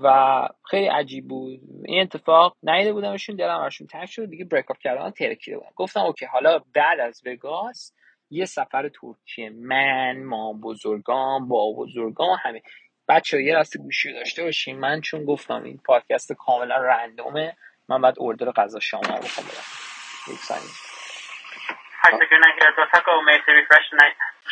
و 0.00 0.48
خیلی 0.70 0.86
عجیب 0.86 1.28
بود. 1.28 1.60
این 1.84 2.02
اتفاق 2.02 2.56
نیده 2.62 2.92
بودمشون. 2.92 3.36
دلم 3.36 3.58
برشون 3.58 3.86
تنگ 3.86 4.06
شد. 4.06 4.24
دیگه 4.24 4.44
بریک 4.44 4.70
اپ 4.70 4.78
کردن 4.78 5.10
ترکیده 5.10 5.56
بودم 5.56 5.72
گفتم 5.76 6.00
اوکی 6.00 6.26
حالا 6.26 6.60
بعد 6.74 7.00
از 7.00 7.22
وگاس 7.26 7.94
یه 8.30 8.44
سفر 8.44 8.88
ترکیه. 8.88 9.50
من 9.50 10.22
ما 10.24 10.52
بزرگان 10.52 11.48
با 11.48 11.72
بزرگان 11.78 12.38
همه. 12.42 12.62
بچه 13.10 13.42
یه 13.42 13.54
راستی 13.54 13.78
گوشی 13.78 14.12
رو 14.12 14.18
داشته 14.18 14.42
باشین 14.44 14.80
من 14.80 15.00
چون 15.00 15.24
گفتم 15.24 15.62
این 15.62 15.80
پادکست 15.84 16.32
کاملا 16.32 16.76
رندومه 16.76 17.56
من 17.88 18.00
باید 18.00 18.14
اردر 18.20 18.50
غذا 18.50 18.80
شام 18.80 19.02
رو 19.02 19.18
بخوام 19.18 19.46
برم 19.46 20.34
یک 20.34 20.40
ثانیه 20.40 20.70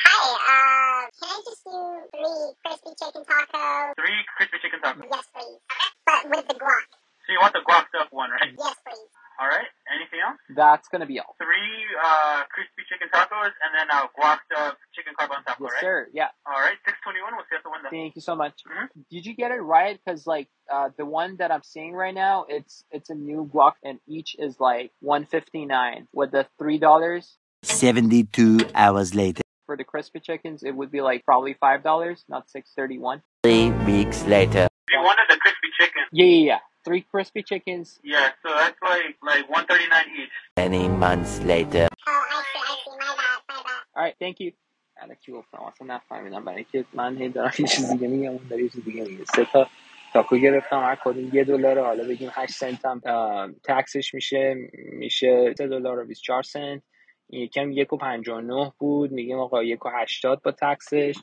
Hi, 0.07 0.21
uh, 0.55 1.03
can 1.19 1.29
I 1.35 1.38
just 1.47 1.65
do 1.65 1.77
three 2.15 2.41
crispy 2.62 2.93
chicken 3.00 3.23
tacos? 3.31 3.95
Three 4.00 4.21
crispy 4.37 4.59
chicken 4.62 4.81
tacos. 4.85 5.07
Yes, 5.15 5.27
please. 5.35 5.61
But 6.07 6.23
with 6.31 6.47
the 6.50 6.57
guac. 6.62 6.87
So 7.25 7.29
you 7.35 7.41
want 7.45 7.55
the 7.59 7.65
guac 7.69 7.87
up 8.00 8.09
one, 8.12 8.31
right? 8.31 8.55
Yes, 8.65 8.77
please. 8.87 9.11
All 9.40 9.47
right. 9.49 9.66
Anything 9.95 10.21
else? 10.26 10.38
That's 10.57 10.88
gonna 10.88 11.07
be 11.07 11.18
all 11.21 11.37
Three 11.38 11.87
uh, 12.04 12.42
crispy 12.50 12.83
chicken 12.90 13.09
tacos 13.14 13.52
and 13.62 13.71
then 13.76 13.87
uh, 13.90 14.07
guac 14.18 14.38
up 14.59 14.76
chicken 14.95 15.12
carbon 15.18 15.38
taco, 15.47 15.64
yes 15.64 15.73
right? 15.75 15.80
sir 15.80 16.09
yeah 16.12 16.28
All 16.47 16.61
right. 16.61 16.76
Six 16.85 16.99
twenty 17.04 17.23
one. 17.23 17.33
We'll 17.37 17.45
see 17.45 17.54
you 17.54 17.59
at 17.59 17.62
the 17.64 17.71
window. 17.71 17.88
thank 17.90 18.16
you 18.16 18.23
so 18.23 18.35
much 18.37 18.54
Mhm. 18.66 18.88
did 19.11 19.25
you 19.26 19.35
get 19.35 19.50
it 19.52 19.61
right 19.62 19.99
because 20.04 20.26
like 20.26 20.49
uh, 20.73 20.90
the 20.99 21.07
one 21.07 21.37
that 21.37 21.50
I'm 21.52 21.62
seeing 21.62 21.92
right 21.92 22.14
now 22.14 22.47
it's 22.49 22.85
it's 22.90 23.11
a 23.11 23.14
new 23.14 23.49
guac 23.52 23.75
and 23.85 24.00
each 24.09 24.35
is 24.38 24.59
like 24.61 24.90
159 25.00 26.09
with 26.12 26.33
the 26.33 26.47
three 26.59 26.78
dollars 26.78 27.38
72 27.62 28.61
hours 28.75 29.14
later. 29.14 29.42
for 29.66 29.76
the 29.76 29.85
crispy 29.85 30.21
chickens 30.21 30.62
it 30.62 30.75
would 30.75 30.90
be 30.90 31.00
like 31.00 31.25
probably 31.25 31.54
five 31.54 31.83
dollars 31.83 32.25
not 32.28 32.50
631 32.50 33.23
Three 33.45 33.71
weeks 33.87 34.25
later. 34.26 34.66
You 34.90 34.99
wanted 35.00 35.26
the 35.28 35.37
crispy 35.37 35.68
chicken. 35.78 36.02
yeah 36.12 36.25
yeah 36.26 36.45
yeah 36.52 36.59
three 36.88 37.02
crispy 37.11 37.42
chickens 37.50 37.88
Yeah. 38.14 38.28
So 38.42 38.49
that's 38.61 38.80
like 38.90 39.16
like 39.30 39.45
one 39.57 39.64
thirty 39.71 39.88
nine 39.95 40.09
each. 40.21 40.37
Many 40.64 40.85
months 41.04 41.33
later. 41.52 41.85
Oh, 42.11 42.23
I 42.37 42.42
see, 42.50 42.62
I 42.71 42.75
see. 42.83 42.97
My 43.02 43.12
bad, 43.21 43.38
my 43.50 43.59
bad. 43.66 43.83
alright 43.97 44.16
thank 44.25 44.37
you 44.45 44.52
الکی 45.02 45.33
گفتم 45.33 45.59
اصلا 45.62 45.95
نفهمیدم 45.95 46.45
برای 46.45 46.57
اینکه 46.57 46.85
من 46.95 47.16
هی 47.18 47.28
دارم 47.28 47.52
یه 47.59 47.66
چیز 47.66 47.90
دیگه 47.92 48.09
میگم 48.09 48.30
اون 48.30 48.47
داره 48.50 48.62
یه 48.62 48.68
چیز 48.68 48.85
دیگه 48.85 49.04
میگه 49.04 49.25
سه 49.25 49.45
تا 49.45 49.66
تاکو 50.12 50.37
گرفتم 50.37 50.78
هر 50.78 50.99
کدوم 51.04 51.30
یه 51.33 51.45
دلار 51.45 51.80
حالا 51.80 52.04
بگیم 52.04 52.30
8 52.33 52.52
سنت 52.52 52.85
هم 52.85 53.00
تکسش 53.64 54.14
میشه 54.14 54.54
میشه 54.75 55.54
3 55.59 55.66
دلار 55.68 55.99
و 55.99 56.07
24 56.07 56.42
سنت 56.42 56.83
این 57.30 57.42
یکم 57.42 57.73
یک 57.73 57.92
و 57.92 57.97
59 57.97 58.73
بود 58.78 59.12
میگیم 59.12 59.38
آقا 59.38 59.62
یک 59.64 59.87
و 59.87 59.88
80 59.95 60.42
با 60.42 60.52
تکسش 60.52 61.16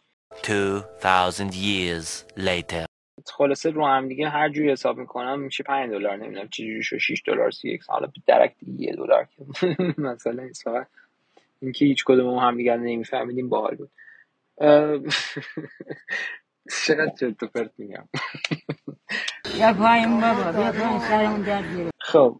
2000 0.43 1.51
years 1.51 2.25
later. 2.37 2.94
خلاصه 3.31 3.69
رو 3.69 3.87
هم 3.87 4.07
دیگه 4.07 4.29
هر 4.29 4.49
جوری 4.49 4.71
حساب 4.71 4.97
می‌کنم 4.97 5.39
میشه 5.39 5.63
5 5.63 5.91
دلار 5.91 6.17
نمی‌دونم 6.17 6.47
چه 6.47 6.63
جوری 6.63 6.83
شو 6.83 6.99
6 6.99 7.23
دلار 7.27 7.51
31 7.51 7.83
حالا 7.87 8.07
درک 8.27 8.55
دیگه 8.59 8.85
یه 8.85 8.95
دلار 8.95 9.25
که 9.25 9.45
مثلا 10.01 10.43
نیست 10.43 10.63
فقط 10.63 10.87
اینکه 11.61 11.85
هیچ 11.85 12.03
کدوم 12.05 12.39
هم 12.39 12.57
دیگر 12.57 12.77
نمیفهمیدیم 12.77 13.49
باحال 13.49 13.75
بود. 13.75 13.91
چقدر 16.87 17.11
چرت 17.19 17.43
و 17.43 17.47
پرت 17.47 17.71
میگم؟ 17.77 18.07
بیا 19.53 19.73
پایین 19.73 20.21
بابا 20.21 20.51
بیا 20.51 20.71
پایین 20.71 20.99
سرمون 20.99 21.41
درد 21.41 21.77
گرفت. 21.77 21.95
خب 21.99 22.39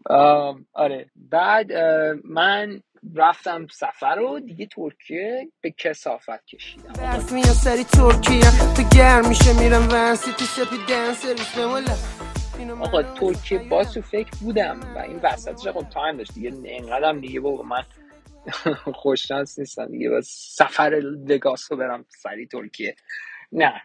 آره. 0.73 1.09
بعد 1.15 1.73
من 2.23 2.81
رفتم 3.15 3.67
سفر 3.67 4.15
رو 4.15 4.39
دیگه 4.39 4.65
ترکیه 4.65 5.51
به 5.61 5.71
کسافت 5.71 6.45
کشیدم. 6.45 6.93
برف 6.93 7.31
میاد 7.31 7.47
سری 7.47 7.83
ترکیه 7.83 8.73
تو 8.75 8.83
گرم 8.97 9.27
میشه 9.29 9.53
میرم 9.59 9.89
ورسی 9.89 10.31
تو 10.31 10.45
سپیدن 10.45 11.13
سرویس 11.13 11.55
بمولا 11.57 11.95
آقا 12.81 13.03
ترکیه 13.03 13.59
باز 13.69 13.93
تو 13.93 14.01
فکر 14.01 14.31
بودم 14.41 14.79
و 14.95 14.99
این 14.99 15.19
وسطش 15.23 15.67
آقا 15.67 15.83
تایم 15.83 16.17
داشت 16.17 16.33
دیگه 16.33 16.49
اینقدرم 16.63 17.21
دیگه 17.21 17.39
بابا 17.39 17.63
من 17.63 17.83
خوششانس 19.03 19.59
نیستم 19.59 19.85
دیگه. 19.87 20.09
بس 20.09 20.55
سفر 20.55 20.89
لگاس 21.27 21.71
رو 21.71 21.77
برم 21.77 22.05
سری 22.09 22.47
ترکیه. 22.47 22.95
نه 23.51 23.81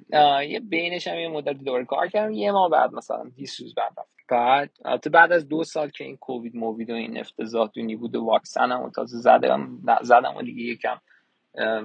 یه 0.49 0.61
بینش 0.61 1.09
هم 1.09 1.19
یه 1.19 1.29
مدت 1.29 1.57
دوره 1.59 1.85
کار 1.85 2.09
کردم. 2.09 2.33
یه 2.33 2.53
ماه 2.53 2.71
بعد 2.71 2.93
مثلا 2.93 3.25
20 3.37 3.61
روز 3.61 3.75
بعد 3.75 3.93
بعد 4.31 4.71
البته 4.85 5.11
بعد 5.11 5.33
از 5.33 5.49
دو 5.49 5.65
سال 5.65 5.91
که 5.91 6.05
این 6.05 6.17
کووید 6.17 6.57
مووید 6.57 6.91
و 6.91 6.95
این 6.95 7.19
افتضاح 7.19 7.71
دونی 7.75 7.97
بود 7.97 8.17
و 8.17 8.25
واکسن 8.25 8.73
هم 8.73 8.91
تازه 8.91 9.19
زدم 9.19 9.79
زدم 10.03 10.37
و 10.37 10.43
دیگه 10.43 10.63
یکم 10.63 10.97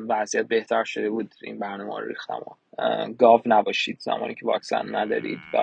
وضعیت 0.10 0.48
بهتر 0.48 0.84
شده 0.84 1.10
بود. 1.10 1.34
این 1.44 1.60
برنامه 1.60 2.00
رو 2.00 2.08
ریختم 2.08 2.40
و 2.48 2.54
گاو 3.18 3.42
نباشید 3.46 4.00
زمانی 4.00 4.36
که 4.36 4.46
واکسن 4.46 4.96
ندارید 4.96 5.40
و 5.54 5.58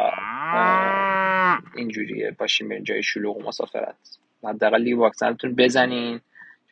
اینجوریه. 1.76 2.30
باشین 2.38 2.68
برین 2.68 2.84
جای 2.84 3.02
شلوغ 3.02 3.36
و 3.36 3.42
مسافرت. 3.42 4.18
حداقل 4.44 4.84
دیگه 4.84 4.96
واکسنتون 4.96 5.54
بزنین 5.54 6.20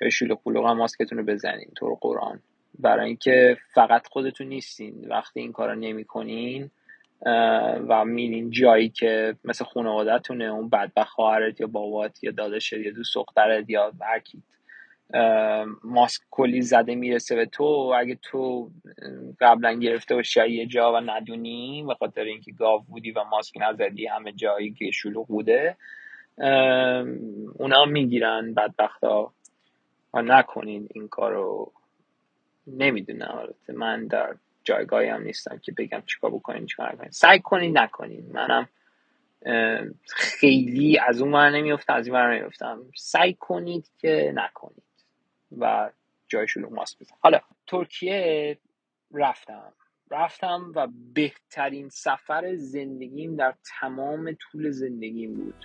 جای 0.00 0.10
شلوغ 0.10 0.42
پلوغ 0.42 0.66
هم 0.66 0.76
ماسکتون 0.76 1.18
رو 1.18 1.24
بزنین 1.24 1.68
تو 1.76 1.98
قرآن. 2.00 2.40
برای 2.78 3.06
اینکه 3.06 3.56
فقط 3.74 4.06
خودتون 4.06 4.46
نیستین. 4.46 5.06
وقتی 5.08 5.40
این 5.40 5.52
کارو 5.52 5.74
نمی‌کنین 5.74 6.70
و 7.88 8.04
میرین 8.04 8.50
جایی 8.50 8.88
که 8.88 9.36
مثل 9.44 9.64
خانوادهتونه 9.64 10.44
اون 10.44 10.68
بدبخت 10.68 11.08
خواهرت 11.08 11.60
یا 11.60 11.66
بابات 11.66 12.24
یا 12.24 12.30
داداشت 12.30 12.72
یا 12.72 12.92
دوست 12.92 13.14
دخترت 13.14 13.70
یا 13.70 13.92
هر 14.02 14.18
کیت 14.18 14.42
اه، 15.14 15.66
ماسک 15.84 16.22
کلی 16.30 16.62
زده 16.62 16.94
می‌رسه 16.94 17.36
به 17.36 17.46
تو. 17.46 17.94
اگه 17.98 18.18
تو 18.22 18.70
قبلا 19.40 19.72
گرفته 19.72 20.14
باشی 20.14 20.48
یه 20.48 20.66
جا 20.66 20.92
و 20.92 20.96
ندونی 20.96 21.84
به 21.88 21.94
خاطر 21.94 22.20
اینکه 22.22 22.52
گاو 22.52 22.82
بودی 22.82 23.10
و 23.10 23.24
ماسک 23.24 23.54
نزدی 23.60 24.06
همه 24.06 24.32
جایی 24.32 24.72
که 24.72 24.90
شلوغ 24.90 25.26
بوده 25.26 25.76
اونا 27.58 27.84
می‌گیرن 27.86 28.54
بدبخت 28.54 29.04
ها 29.04 29.34
و 30.14 30.22
نکنین 30.22 30.88
این 30.94 31.08
کارو. 31.08 31.72
نمی‌دونم 32.66 33.38
البته 33.38 33.72
من 33.72 34.06
در 34.06 34.34
جایگاهی 34.64 35.08
هم 35.08 35.22
نیستم 35.22 35.58
که 35.58 35.72
بگم 35.72 36.02
چیکار 36.06 36.30
بکنین 36.30 36.66
چیکار 36.66 36.92
نکنین. 36.92 37.10
سعی 37.10 37.40
کنین 37.40 37.78
نکنین. 37.78 38.32
منم 38.32 38.68
خیلی 40.06 40.98
از 40.98 41.20
اون 41.20 41.32
ور 41.32 41.50
نمیفتم 41.50 41.94
از 41.94 42.06
این 42.06 42.16
ور 42.16 42.40
نمیفتم 42.40 42.82
سعی 42.96 43.34
کنید 43.34 43.90
که 43.98 44.32
نکنید 44.34 44.82
و 45.58 45.90
جای 46.28 46.48
شلوغ 46.48 46.72
ماسک 46.72 46.98
بزن 46.98 47.14
حالا 47.20 47.40
ترکیه 47.66 48.58
raftam 49.14 49.72
رفتم 50.10 50.72
و 50.74 50.88
بهترین 51.14 51.88
سفر 51.88 52.56
زندگیم 52.56 53.36
در 53.36 53.54
تمام 53.80 54.32
طول 54.32 54.70
زندگیم 54.70 55.34
بود. 55.34 55.64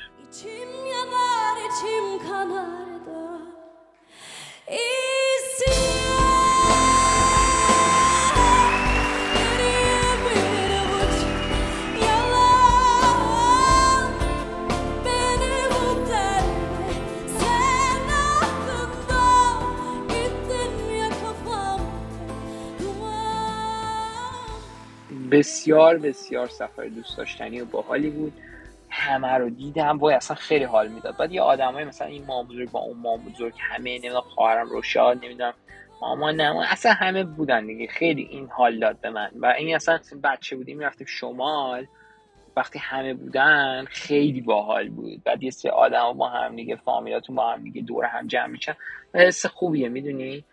بسیار 25.32 25.98
بسیار 25.98 26.48
سفر 26.48 26.86
دوست 26.86 27.17
داشتنی 27.17 27.62
و 27.62 27.65
باحالی 27.65 28.10
بود. 28.10 28.34
همه 28.89 29.34
رو 29.34 29.50
دیدم. 29.50 29.98
وای 29.98 30.15
اصلا 30.15 30.36
خیلی 30.36 30.63
حال 30.63 30.88
می‌داد. 30.88 31.17
بعد 31.17 31.32
یه 31.32 31.41
آدمای 31.41 31.84
مثلا 31.84 32.08
این 32.08 32.25
مام 32.25 32.48
با 32.72 32.79
اون 32.79 32.98
مام 32.98 33.24
بزرگ 33.24 33.53
همه 33.60 33.89
نمی‌دونم 33.98 34.22
خواهرم 34.22 34.70
روشاد 34.70 35.25
نمی‌دونم 35.25 35.53
مامانم 36.01 36.58
اصلا 36.58 36.94
همه 36.94 37.24
بودن 37.24 37.65
دیگه. 37.65 37.88
خیلی 37.88 38.27
این 38.32 38.48
حال 38.48 38.79
داد 38.79 39.01
به 39.01 39.10
من. 39.10 39.32
و 39.36 39.46
این 39.46 39.75
اصلا 39.75 40.00
بچه 40.24 40.55
بودیم 40.55 40.79
رفتیم 40.79 41.08
شمال. 41.08 41.88
وقتی 42.58 42.79
همه 42.79 43.13
بودن 43.13 43.86
خیلی 43.89 44.41
باحال 44.41 44.89
بود. 44.89 45.24
بعد 45.24 45.44
یه 45.44 45.51
سری 45.51 45.72
آدم 45.72 46.13
با 46.13 46.29
هم 46.29 46.55
دیگه 46.55 46.75
فامیلاتون 46.75 47.36
با 47.36 47.51
هم 47.51 47.63
دیگه 47.63 47.82
دور 47.82 48.05
هم 48.05 48.27
جمع 48.27 48.48
میشن. 48.48 48.75
حس 49.13 49.46
خوبیه 49.46 49.89
می‌دونی؟ 49.89 50.44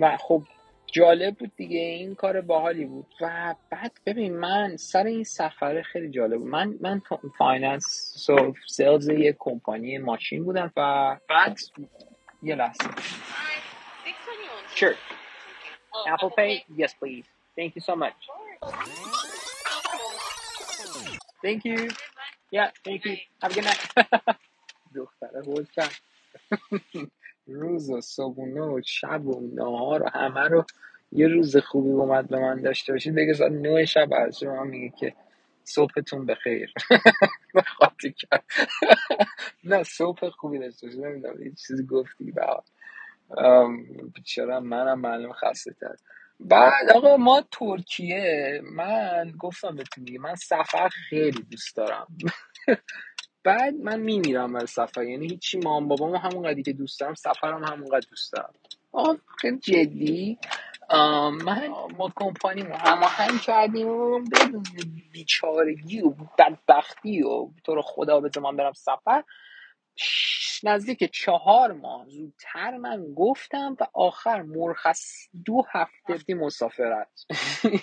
و 0.00 0.16
خب 0.20 0.42
جالب 0.92 1.36
بود 1.36 1.52
دیگه 1.56 1.80
این 1.80 2.14
کار 2.14 2.40
باحالی 2.40 2.84
بود 2.84 3.06
و 3.20 3.54
بعد 3.70 3.92
ببین 4.06 4.36
من 4.38 4.76
سر 4.76 5.04
این 5.04 5.24
سفر 5.24 5.82
خیلی 5.82 6.10
جالب 6.10 6.38
بود 6.38 6.48
من 6.48 6.74
من 6.80 7.02
finance 7.38 8.12
و 8.16 8.54
sales 8.68 9.08
یه 9.08 9.36
کمپانی 9.38 9.98
ماشین 9.98 10.44
بودم 10.44 10.72
و 10.76 11.16
بعد 11.28 11.58
یه 12.42 12.54
لحظه 12.54 12.84
Sure. 14.76 14.94
Apple 16.06 16.30
Pay? 16.30 16.64
Yes, 16.76 16.94
please. 16.94 17.24
Thank 17.56 17.74
you 17.74 17.80
so 17.80 17.96
much. 17.96 18.14
Thank 21.42 21.64
you. 21.64 21.90
Yeah, 22.52 22.70
thank 22.84 23.04
you. 23.04 23.16
Have 23.42 23.50
a 23.52 23.54
good 23.54 23.64
night. 23.64 23.82
دختره 24.94 25.42
هول 25.42 25.66
کرد 25.76 25.94
روز 27.48 27.90
و 27.90 28.02
صبحونه 28.02 28.62
و 28.62 28.82
شب 28.86 29.26
و 29.26 29.40
نهار 29.54 30.04
و 30.04 30.10
همه 30.14 30.40
رو 30.48 30.64
یه 31.12 31.28
روز 31.28 31.58
خوبی 31.58 31.90
اومد 31.90 32.28
به 32.28 32.40
من 32.40 32.62
داشته 32.62 32.94
باشید 32.94 33.16
دیگه 33.16 33.34
ساعت 33.34 33.52
نه 33.52 33.86
شب 33.86 34.08
از 34.12 34.38
شما 34.40 34.64
میگه 34.64 34.94
که 35.00 35.14
صبحتون 35.64 36.26
بخیر. 36.26 36.74
خاطی 37.78 38.12
کرد 38.12 38.44
نه 39.64 39.82
صبح 39.82 40.30
خوبی 40.30 40.58
داشته 40.58 40.86
باشید 40.86 41.04
نمی‌دونم 41.04 41.42
یه 41.42 41.52
چیزی 41.52 41.86
گفتی 41.86 42.32
به 42.32 42.46
بیچاره 44.14 44.60
منم 44.60 45.00
معلوم 45.00 45.32
خسته 45.32 45.72
تر. 45.80 45.96
بعد 46.40 46.90
آقا 46.90 47.18
ما 47.18 47.42
ترکیه. 47.52 48.60
من 48.72 49.32
گفتم 49.40 49.76
بهتون 49.76 50.04
دیگه 50.04 50.20
من 50.20 50.34
سفر 50.34 50.88
خیلی 51.10 51.42
دوست 51.50 51.76
دارم. 51.76 52.08
بعد 53.48 53.74
من 53.74 54.00
میمیرم 54.00 54.52
برای 54.52 54.66
سفر 54.66 55.02
یعنی 55.04 55.26
هیچی 55.28 55.58
مام 55.58 55.88
بابام 55.88 56.14
همون 56.14 56.48
قدی 56.48 56.62
که 56.62 56.72
دوست 56.72 57.00
دارم 57.00 57.14
سفرم 57.14 57.64
همون 57.64 57.88
قد 57.88 58.04
دوست 58.10 58.32
دارم. 58.32 58.54
آه 58.92 59.18
خیلی 59.38 59.58
جدی. 59.58 60.38
من 61.44 61.72
با 61.98 62.12
کمپانی 62.16 62.62
هماهنگ 62.62 63.40
کردیم 63.40 64.24
بدون 64.24 64.62
بیچارگی 65.12 66.00
و 66.00 66.14
بدبختی 66.38 67.22
و 67.22 67.48
تو 67.64 67.74
رو 67.74 67.82
خدا 67.82 68.20
بده 68.20 68.40
من 68.40 68.56
برم 68.56 68.72
سفر 68.72 69.24
نزدیک 70.64 71.10
چهار 71.12 71.72
ماه. 71.72 72.08
زودتر 72.08 72.76
من 72.76 73.14
گفتم 73.16 73.76
و 73.80 73.86
آخر 73.94 74.42
مرخص 74.42 75.28
دو 75.44 75.62
هفته 75.72 76.34
مسافرت. 76.34 77.24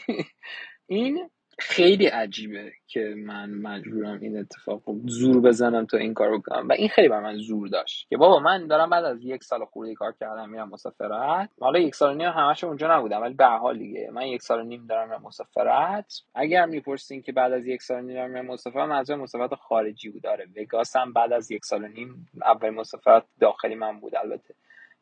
این 0.87 1.29
خیلی 1.59 2.07
عجیبه 2.07 2.71
که 2.87 3.15
من 3.17 3.51
مجبورم 3.51 4.19
این 4.21 4.39
اتفاق 4.39 4.81
رو 4.87 5.01
زور 5.05 5.41
بزنم 5.41 5.85
تا 5.85 5.97
این 5.97 6.13
کار 6.13 6.37
بکنم. 6.37 6.67
و 6.69 6.73
این 6.73 6.89
خیلی 6.89 7.09
بر 7.09 7.19
من 7.21 7.37
زور 7.37 7.67
داشت 7.67 8.09
که 8.09 8.17
بابا 8.17 8.39
من 8.39 8.67
دارم 8.67 8.89
بعد 8.89 9.05
از 9.05 9.23
یک 9.23 9.43
سال 9.43 9.65
خورده 9.65 9.93
کار 9.93 10.13
کردم 10.19 10.49
میرم 10.49 10.69
مسافرت. 10.69 11.49
حالا 11.61 11.79
یک 11.79 11.95
سال 11.95 12.13
و 12.13 12.17
نیم 12.17 12.29
همش 12.29 12.63
اونجا 12.63 12.97
نبودم 12.97 13.21
ولی 13.21 13.33
به 13.33 13.45
حال 13.45 13.77
دیگه. 13.77 14.09
من 14.13 14.27
یک 14.27 14.41
سال 14.41 14.59
و 14.59 14.63
نیم 14.63 14.87
دارم 14.87 15.09
میرم 15.09 15.21
مسافرت. 15.21 16.21
اگر 16.35 16.65
می‌پرسین 16.65 17.21
که 17.21 17.31
بعد 17.31 17.53
از 17.53 17.67
یک 17.67 17.81
سال 17.81 17.97
و 17.97 18.01
نیم 18.01 18.15
دارم 18.15 18.31
میرم 18.31 18.45
مسافرت 18.45 18.89
منظور 18.89 19.15
مسافرت 19.15 19.55
خارجی 19.55 20.09
بود. 20.09 20.21
داره 20.23 20.47
وگاس 20.57 20.95
هم 20.95 21.13
بعد 21.13 21.33
از 21.33 21.51
یک 21.51 21.65
سال 21.65 21.83
و 21.83 21.87
نیم 21.87 22.29
اول 22.45 22.69
مسافرت 22.69 23.23
داخلی 23.41 23.75
من 23.75 23.99
بود 23.99 24.15
البته. 24.15 24.55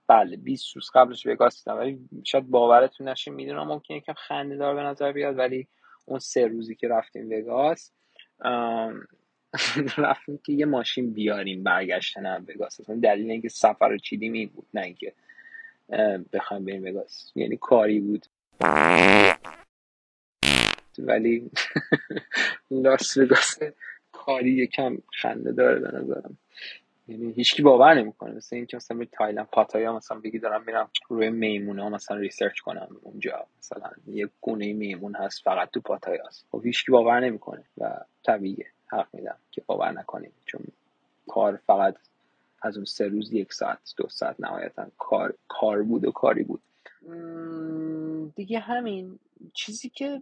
بله 0.08 0.38
20 0.38 0.76
روز 0.76 0.90
قبلش 0.96 1.28
وگاس 1.28 1.66
بودم 1.66 1.80
ولی 1.80 2.00
شاید 2.26 2.50
باورتون 2.50 3.10
نشه 3.10 3.32
می‌دونم 3.32 3.68
ممکنه 3.68 3.98
یکم 3.98 4.14
خنده 4.14 4.58
دار 4.58 4.76
به 4.76 4.82
نظر 4.84 5.12
بیاد 5.12 5.38
ولی 5.40 5.68
اون 6.06 6.20
سه 6.20 6.48
روزی 6.48 6.76
که 6.76 6.88
رفتیم 6.88 7.32
وگاس 7.32 7.92
رفتیم 9.98 10.40
که 10.44 10.54
یه 10.54 10.66
ماشین 10.66 11.14
بیاریم 11.14 11.64
برگشتن 11.64 12.26
هم 12.26 12.46
وگاس. 12.50 12.82
دلیل 12.90 13.32
اینکه 13.32 13.50
سفر 13.50 13.90
رو 13.90 13.98
چیدیم 13.98 14.34
این 14.34 14.50
بود 14.50 14.68
نه 14.74 14.82
اینکه 14.82 15.14
بخوایم 16.34 16.66
بریم 16.66 16.86
وگاس. 16.86 17.32
یعنی 17.36 17.58
کاری 17.58 18.00
بود. 18.00 18.26
ولی 21.00 21.52
لاس 22.84 23.18
وگاس 23.18 23.60
کاری 24.12 24.52
یکم 24.52 24.98
خنده 25.22 25.52
داره 25.52 25.80
به 25.80 25.98
نظرم. 25.98 26.38
یعنی 27.08 27.32
هیچکی 27.32 27.62
باور 27.62 27.94
نمی‌کنه. 27.94 28.36
مثل 28.36 28.56
اینکه 28.56 28.78
مثلا 28.78 28.98
به 28.98 29.06
تایلند 29.06 29.48
پاتایا 29.52 29.94
مثلا 29.94 30.20
بگی 30.20 30.40
دارم 30.40 30.64
میرم 30.66 30.90
روی 31.10 31.30
میمونه 31.30 31.84
ها 31.84 31.90
مثلا 31.90 32.18
research 32.18 32.60
کنم 32.60 32.88
اونجا. 33.02 33.46
مثلا 33.60 33.92
یه 34.08 34.30
گونه 34.42 34.74
میمون 34.74 35.16
هست 35.16 35.42
فقط 35.44 35.72
تو 35.72 35.82
پاتایاست 35.82 36.46
خب 36.52 36.66
هیچکی 36.66 36.92
باور 36.92 37.20
نمی‌کنه 37.20 37.64
و 37.78 38.00
طبیعیه. 38.24 38.66
حق 38.88 39.08
میدم 39.14 39.36
که 39.52 39.62
باور 39.66 39.92
نکنیم. 39.92 40.32
چون 40.46 40.62
کار 41.28 41.60
فقط 41.68 41.96
از 42.62 42.76
اون 42.78 42.86
سه 42.86 43.08
روز 43.08 43.34
یک 43.34 43.54
ساعت 43.54 43.94
دو 43.98 44.08
ساعت 44.10 44.36
نهایتا 44.40 44.88
کار 44.98 45.34
کار 45.48 45.84
بود 45.84 46.06
و 46.06 46.12
کاری 46.12 46.44
بود. 46.44 46.62
دیگه 48.36 48.60
همین. 48.60 49.20
چیزی 49.54 49.90
که 49.90 50.22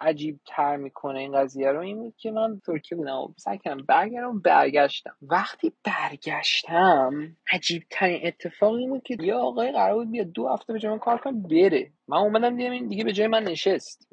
عجیب 0.00 0.40
تر 0.46 0.76
می‌کنه 0.76 1.18
این 1.18 1.32
قضیه 1.32 1.72
رو 1.72 1.80
این 1.80 1.96
بود 1.96 2.14
که 2.16 2.30
من 2.30 2.60
ترکیه 2.66 2.98
بودم 2.98 3.18
و 3.18 3.28
سعی 3.36 3.58
کردم 3.58 3.84
برگردم 3.88 4.40
برگشتم. 4.40 5.16
وقتی 5.22 5.72
برگشتم 5.84 7.36
عجیب 7.52 7.82
ترین 7.90 8.20
اتفاق 8.26 8.74
این 8.74 9.00
که 9.00 9.16
یه 9.20 9.34
آقای 9.34 9.72
قرار 9.72 9.94
بود 9.94 10.10
بیاد 10.10 10.26
دو 10.26 10.48
هفته 10.48 10.72
جا 10.72 10.90
من 10.90 10.98
کار 10.98 11.18
کنه 11.18 11.32
بره. 11.32 11.92
من 12.08 12.18
اومدم 12.18 12.56
دیدم 12.56 12.70
این 12.70 12.88
دیگه 12.88 13.04
به 13.04 13.12
جای 13.12 13.26
من 13.26 13.42
نشست. 13.42 14.08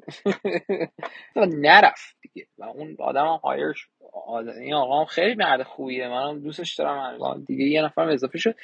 نرفت 1.36 2.16
دیگه. 2.22 2.46
و 2.58 2.64
اون 2.64 2.96
آدم 2.98 3.26
هایر 3.26 3.72
شد. 3.72 3.90
این 4.60 4.74
آقا 4.74 5.00
هم 5.00 5.04
خیلی 5.04 5.34
مرد 5.34 5.62
خوبیه. 5.62 6.08
منم 6.08 6.40
دوستش 6.40 6.74
دارم. 6.74 7.44
دیگه 7.44 7.64
یه 7.64 7.82
نفرم 7.82 8.08
اضافه 8.08 8.38
شد. 8.38 8.54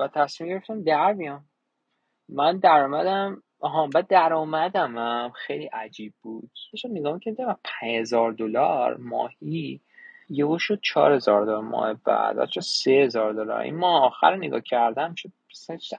و 0.00 0.08
تصمیم 0.14 0.50
گرفتم 0.50 0.82
در 0.82 1.12
بیام. 1.12 1.44
من 2.28 2.58
درآمدم 2.58 3.42
آها 3.64 3.86
بعد 3.86 4.06
درآمدم 4.06 5.30
خیلی 5.30 5.66
عجیب 5.66 6.14
بود. 6.22 6.50
داشتم 6.72 6.90
نگاه 6.92 7.14
می‌کردم 7.14 7.56
5000 7.64 8.32
دلار 8.32 8.96
ماهی. 8.96 9.80
یهو 10.28 10.58
شد 10.58 10.80
4000 10.82 11.44
دلار 11.46 11.62
ماه 11.62 11.94
بعد 11.94 12.48
شد 12.50 12.60
3000 12.60 13.32
دلار. 13.32 13.60
این 13.60 13.76
ماه 13.76 14.04
آخر 14.04 14.36
نگاه 14.36 14.60
کردم 14.60 15.14
شد 15.14 15.32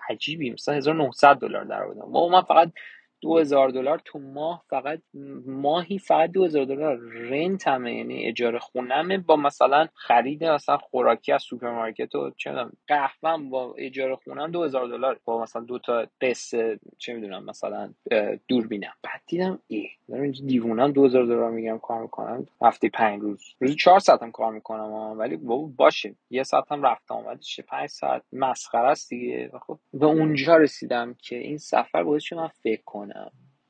عجیبی 0.09 0.51
مثلا 0.51 0.75
1900 0.75 1.35
دلار 1.39 1.63
درآمدم 1.63 2.15
و 2.15 2.29
من 2.29 2.41
فقط 2.41 2.71
2000 3.21 3.69
دلار 3.69 4.01
تو 4.05 4.19
ماه 4.19 4.63
فقط 4.69 5.01
ماهی 5.45 5.99
فقط 5.99 6.31
2000 6.31 6.65
دلار. 6.65 6.97
rent 7.29 7.72
مه 7.72 7.93
یعنی 7.93 8.25
اجاره 8.25 8.59
خونمه 8.59 9.17
با 9.17 9.35
مثلا 9.35 9.87
خرید 9.93 10.43
مثلا 10.43 10.77
خوراکی 10.77 11.31
از 11.31 11.43
سوپرمارکت 11.43 12.15
و 12.15 12.31
چه 12.37 12.49
می‌دونم 12.49 12.71
قهوهم 12.87 13.49
با 13.49 13.75
اجاره 13.77 14.15
خونم 14.15 14.51
2000 14.51 14.87
دلار. 14.87 15.19
با 15.25 15.41
مثلا 15.41 15.61
دو 15.61 15.79
تا 15.79 16.07
قسط 16.21 16.79
چه 16.97 17.13
می‌دونم 17.13 17.45
مثلا 17.45 17.93
دوربینم. 18.47 18.93
بعد 19.03 19.21
دیدم 19.27 19.59
ای 19.67 19.87
دارم 20.09 20.21
اینجا 20.21 20.45
دیوونم 20.45 20.91
2000 20.91 21.25
دلار 21.25 21.51
میگم 21.51 21.77
کار 21.77 22.01
می‌کنم. 22.01 22.47
هفته 22.61 22.89
5 22.89 23.21
روز. 23.21 23.43
روزی 23.59 23.75
4 23.75 23.99
ساعت 23.99 24.23
هم 24.23 24.31
کار 24.31 24.53
می‌کنم. 24.53 25.19
ولی 25.19 25.37
بابا 25.37 25.69
باشه. 25.77 26.15
یه 26.29 26.43
ساعت 26.43 26.71
هم 26.71 26.83
رفت 26.83 27.11
آمد 27.11 27.39
چه 27.39 27.63
5 27.63 27.89
ساعت؟ 27.89 28.21
مسخره 28.33 28.89
است 28.89 29.09
دیگه. 29.09 29.51
خب 29.67 29.79
به 29.93 30.05
اونجا 30.05 30.57
رسیدم 30.57 31.15
که 31.21 31.37
این 31.37 31.57
سفر 31.57 32.03
باعث 32.03 32.33
من 32.33 32.47
فکر 32.47 32.81
کنم 32.85 33.04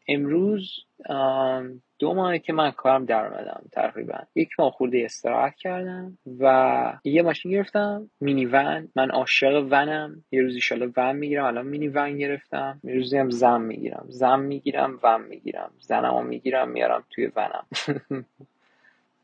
امروز 0.07 0.71
آم، 1.09 1.81
دو 1.99 2.13
ماهه 2.13 2.39
که 2.39 2.53
من 2.53 2.71
کارم 2.71 3.05
در 3.05 3.25
اومدم 3.25 3.63
تقریبا. 3.71 4.17
یک 4.35 4.49
ماه 4.59 4.71
خورده 4.71 5.01
استراحت 5.05 5.55
کردم 5.55 6.17
و 6.39 6.93
یه 7.03 7.21
ماشین 7.21 7.51
گرفتم 7.51 8.09
مینی 8.21 8.45
ون. 8.45 8.87
من 8.95 9.09
عاشق 9.09 9.67
ونم. 9.71 10.23
یه 10.31 10.41
روز 10.41 10.55
ایشالا 10.55 10.91
ون 10.97 11.15
می‌گیرم. 11.15 11.45
الان 11.45 11.67
مینی 11.67 11.87
ون 11.87 12.17
گرفتم. 12.17 12.79
یه 12.83 12.95
روزی 12.95 13.17
هم 13.17 13.29
زن 13.29 13.61
می‌گیرم. 13.61 14.05
زن 14.09 14.39
می‌گیرم 14.39 14.99
ون 15.03 15.21
می‌گیرم. 15.21 15.71
زنمو 15.79 16.23
می‌گیرم 16.23 16.69
میارم 16.69 17.03
توی 17.09 17.31
ونم. 17.35 17.65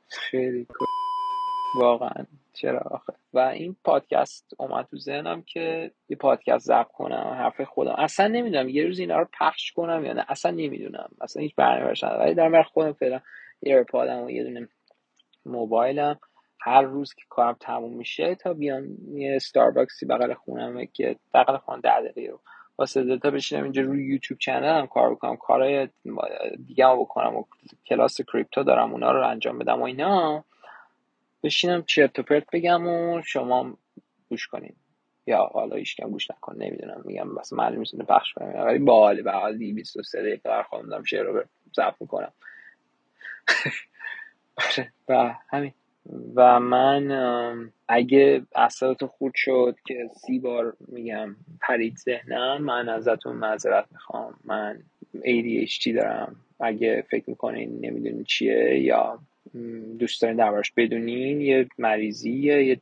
خیلی 0.10 0.68
واقعا. 1.80 2.26
چرا 2.54 2.80
آخه؟ 2.80 3.14
و 3.34 3.40
این 3.40 3.76
پادکست 3.84 4.54
اومد 4.58 4.86
تو 4.86 4.98
ذهنم 4.98 5.42
که 5.42 5.92
یه 6.10 6.18
پادکست 6.18 6.68
ضبط 6.68 6.88
کنم 6.88 7.36
حرف 7.38 7.62
خودم. 7.62 7.96
اصلا 7.98 8.28
نمی‌دونم 8.28 8.70
یه 8.70 8.86
روز 8.86 9.00
اینا 9.00 9.20
رو 9.20 9.28
پخش 9.40 9.72
کنم 9.72 10.06
یا 10.06 10.14
نه 10.14 10.26
اصلا 10.30 10.52
نمی‌دونم. 10.52 11.10
اصلا 11.22 11.42
هیچ 11.42 11.56
برنامه‌اش 11.56 12.04
ندارم. 12.04 12.22
ولی 12.22 12.34
دارم 12.34 12.52
برای 12.52 12.64
خودم 12.64 12.94
فعلا 12.94 13.20
AirPod 13.60 14.15
م 14.15 14.24
و 14.24 14.30
یه 14.30 14.44
دونه 14.44 14.68
موبایلم. 15.46 16.20
هر 16.64 16.82
روز 16.82 17.14
که 17.14 17.22
کارم 17.30 17.58
تموم 17.60 17.94
میشه 17.94 18.36
تا 18.36 18.54
بیام 18.54 18.84
یه 19.14 19.36
Starbucks 19.36 19.99
ی 19.99 20.06
بغل 20.06 20.34
خونمه 20.34 20.86
که 20.86 21.16
بغل 21.34 21.58
خونه 21.58 21.82
ده 21.82 22.02
دقیقه 22.02 22.32
رو 22.32 22.40
واسه 22.78 23.04
دیتا 23.04 23.32
بشینم 23.32 23.64
اینجا 23.64 23.82
روی 23.82 24.06
YouTube 24.06 24.40
channel 24.40 24.80
هم 24.80 24.88
کار 24.88 25.12
بکنم. 25.12 25.38
کارهای 25.38 25.90
دیگه 26.68 26.96
بکنم 27.00 27.36
و 27.36 27.44
کلاس 27.88 28.22
crypto 28.22 28.64
دارم 28.64 28.92
اونا 28.92 29.12
رو 29.12 29.28
انجام 29.28 29.60
بدم 29.60 29.82
و 29.82 29.84
اینا. 29.84 30.46
بشینم 31.44 31.84
چرت 31.88 32.20
و 32.20 32.24
پرت 32.24 32.44
بگم 32.54 32.88
و 32.88 33.22
شما 33.22 33.78
گوش 34.30 34.48
کنین. 34.48 34.76
یا 35.28 35.38
حالا 35.38 35.76
هیچ 35.76 36.02
گوش 36.02 36.32
نکن 36.32 36.56
نمی‌دونم 36.58 37.02
میگم 37.06 37.36
بس 37.36 37.54
معلوم 37.54 37.80
نیست 37.80 37.96
پخش 37.96 38.34
کنم. 38.34 38.66
ولی 38.66 38.80
باحاله 38.80 39.22
به 39.22 39.27
هر 39.27 39.32
حال 39.32 39.58
23 39.58 40.22
دقیقه 40.22 40.50
بر 40.50 40.64
خودم 40.64 40.90
دارم 40.90 41.04
شعر 41.04 41.24
رو 41.24 41.44
ضبط 41.76 41.96
می‌کنم. 42.00 42.34
آره، 44.58 44.94
و 45.10 45.36
همین. 45.50 45.74
و 46.36 46.60
من 46.60 47.72
اگه 47.88 48.42
اعصابتون 48.56 49.08
خورد 49.08 49.34
شد 49.36 49.76
که 49.88 50.10
سی 50.26 50.40
بار 50.40 50.78
میگم 50.88 51.36
پرید 51.62 51.98
ذهنم 51.98 52.62
من 52.62 52.90
ازتون 52.90 53.36
معذرت 53.36 53.86
می‌خوام. 53.92 54.40
من 54.44 54.84
ADHD 55.16 55.88
دارم. 55.96 56.36
اگه 56.60 57.06
فکر 57.12 57.30
می‌کنین 57.30 57.86
نمی‌دونین 57.86 58.24
چیه 58.24 58.80
یا 58.80 59.20
دوست 60.00 60.22
دارین 60.22 60.38
دربارش 60.38 60.72
بدونین 60.78 61.42
یه 61.42 61.68
مریضی 61.78 62.32
یه 62.32 62.82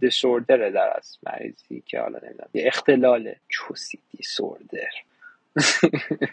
دیسوردره 0.00 0.70
در 0.70 0.92
از 0.96 1.18
مریضی 1.22 1.82
که 1.86 2.00
حالا 2.00 2.18
نمی‌دونم 2.22 2.48
یه 2.54 2.66
اختلاله 2.66 3.36
چوسی 3.48 3.98
دیسوردر 4.16 4.90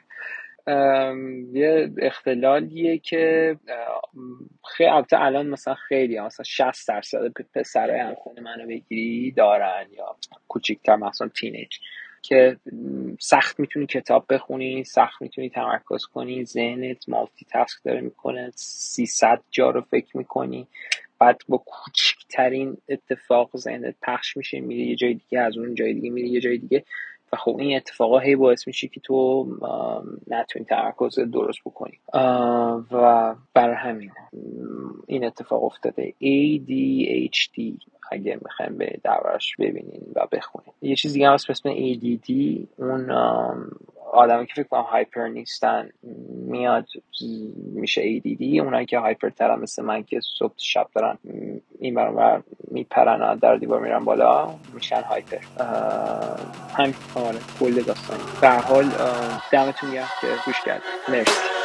یه 1.53 1.91
اختلالیه 1.97 2.97
که 2.97 3.55
خیلی 4.75 4.89
البته 4.89 5.21
الان 5.21 5.47
مثلا 5.47 5.73
خیلی 5.73 6.19
مثلا 6.19 6.43
60 6.43 6.87
درصد 6.87 7.27
پسرای 7.53 7.99
همخونه 7.99 8.41
منو 8.41 8.67
بگیری 8.67 9.31
دارن 9.31 9.85
یا 9.97 10.15
کوچیکتر 10.47 10.95
مثلا 10.95 11.27
تینیج 11.27 11.77
که 12.27 12.57
سخت 13.19 13.59
می‌تونی 13.59 13.85
کتاب 13.85 14.25
بخونی 14.29 14.83
سخت 14.83 15.21
می‌تونی 15.21 15.49
تمرکز 15.49 16.05
کنی 16.05 16.45
ذهنت 16.45 17.09
مالتی 17.09 17.45
تاسک 17.49 17.77
داره 17.83 18.01
می‌کنه 18.01 18.51
300 18.55 19.41
جا 19.51 19.69
رو 19.69 19.81
فکر 19.81 20.17
می‌کنی 20.17 20.67
بعد 21.19 21.41
با 21.47 21.57
کوچکترین 21.57 22.77
اتفاق 22.89 23.57
ذهنت 23.57 23.95
پخش 24.01 24.37
میشه 24.37 24.59
میره 24.59 24.83
یه 24.83 24.95
جای 24.95 25.13
دیگه 25.13 25.39
از 25.39 25.57
اون 25.57 25.75
جای 25.75 25.93
دیگه 25.93 26.09
میره 26.09 26.27
یه 26.27 26.39
جای 26.41 26.57
دیگه. 26.57 26.83
و 27.33 27.37
خب 27.37 27.57
این 27.59 27.77
اتفاقا 27.77 28.19
هی 28.19 28.35
باعث 28.35 28.67
میشه 28.67 28.87
که 28.87 28.99
تو 28.99 29.47
نتونی 30.27 30.65
تمرکز 30.65 31.19
درست 31.19 31.59
بکنی. 31.65 31.99
و 32.91 33.35
برای 33.53 33.75
همین 33.75 34.11
این 35.07 35.25
اتفاق 35.25 35.63
افتاده. 35.63 36.13
ADHD 36.21 37.61
اگه 38.11 38.39
می‌خوایم 38.43 38.77
به 38.77 38.99
دربارش 39.03 39.55
ببینین 39.59 40.01
و 40.15 40.27
بخونین. 40.31 40.73
یه 40.81 40.95
چیز 40.95 41.13
دیگه 41.13 41.27
هم 41.27 41.33
هست 41.33 41.47
به 41.47 41.51
اسم 41.51 41.73
ADD 41.73 42.31
اون 42.77 43.11
آدمی 44.13 44.45
که 44.45 44.53
فکر 44.55 44.67
کنم 44.67 44.81
هایپر 44.81 45.27
نیستن. 45.27 45.89
میاد 46.45 46.87
میشه 47.73 48.19
ADD 48.19 48.59
اونایی 48.59 48.85
که 48.85 48.99
هایپر 48.99 49.29
ترن 49.29 49.59
مثل 49.59 49.83
من 49.83 50.03
که 50.03 50.19
صبح 50.39 50.53
شب 50.57 50.87
دارن 50.95 51.17
این 51.79 51.95
برابر 51.95 52.41
میپرن 52.71 53.35
در 53.35 53.55
دیوار 53.55 53.79
میرن 53.79 54.05
بالا 54.05 54.55
میشن 54.73 55.01
هایپر 55.01 55.37
همین. 56.77 56.95
آره 57.15 57.39
کل 57.59 57.81
داستان. 57.81 58.17
به 58.41 58.49
حال 58.49 58.85
دمتون 59.51 59.91
گرم 59.91 60.07
که 60.21 60.27
گوش 60.45 60.61
کرد 60.65 60.81
مرسی. 61.09 61.64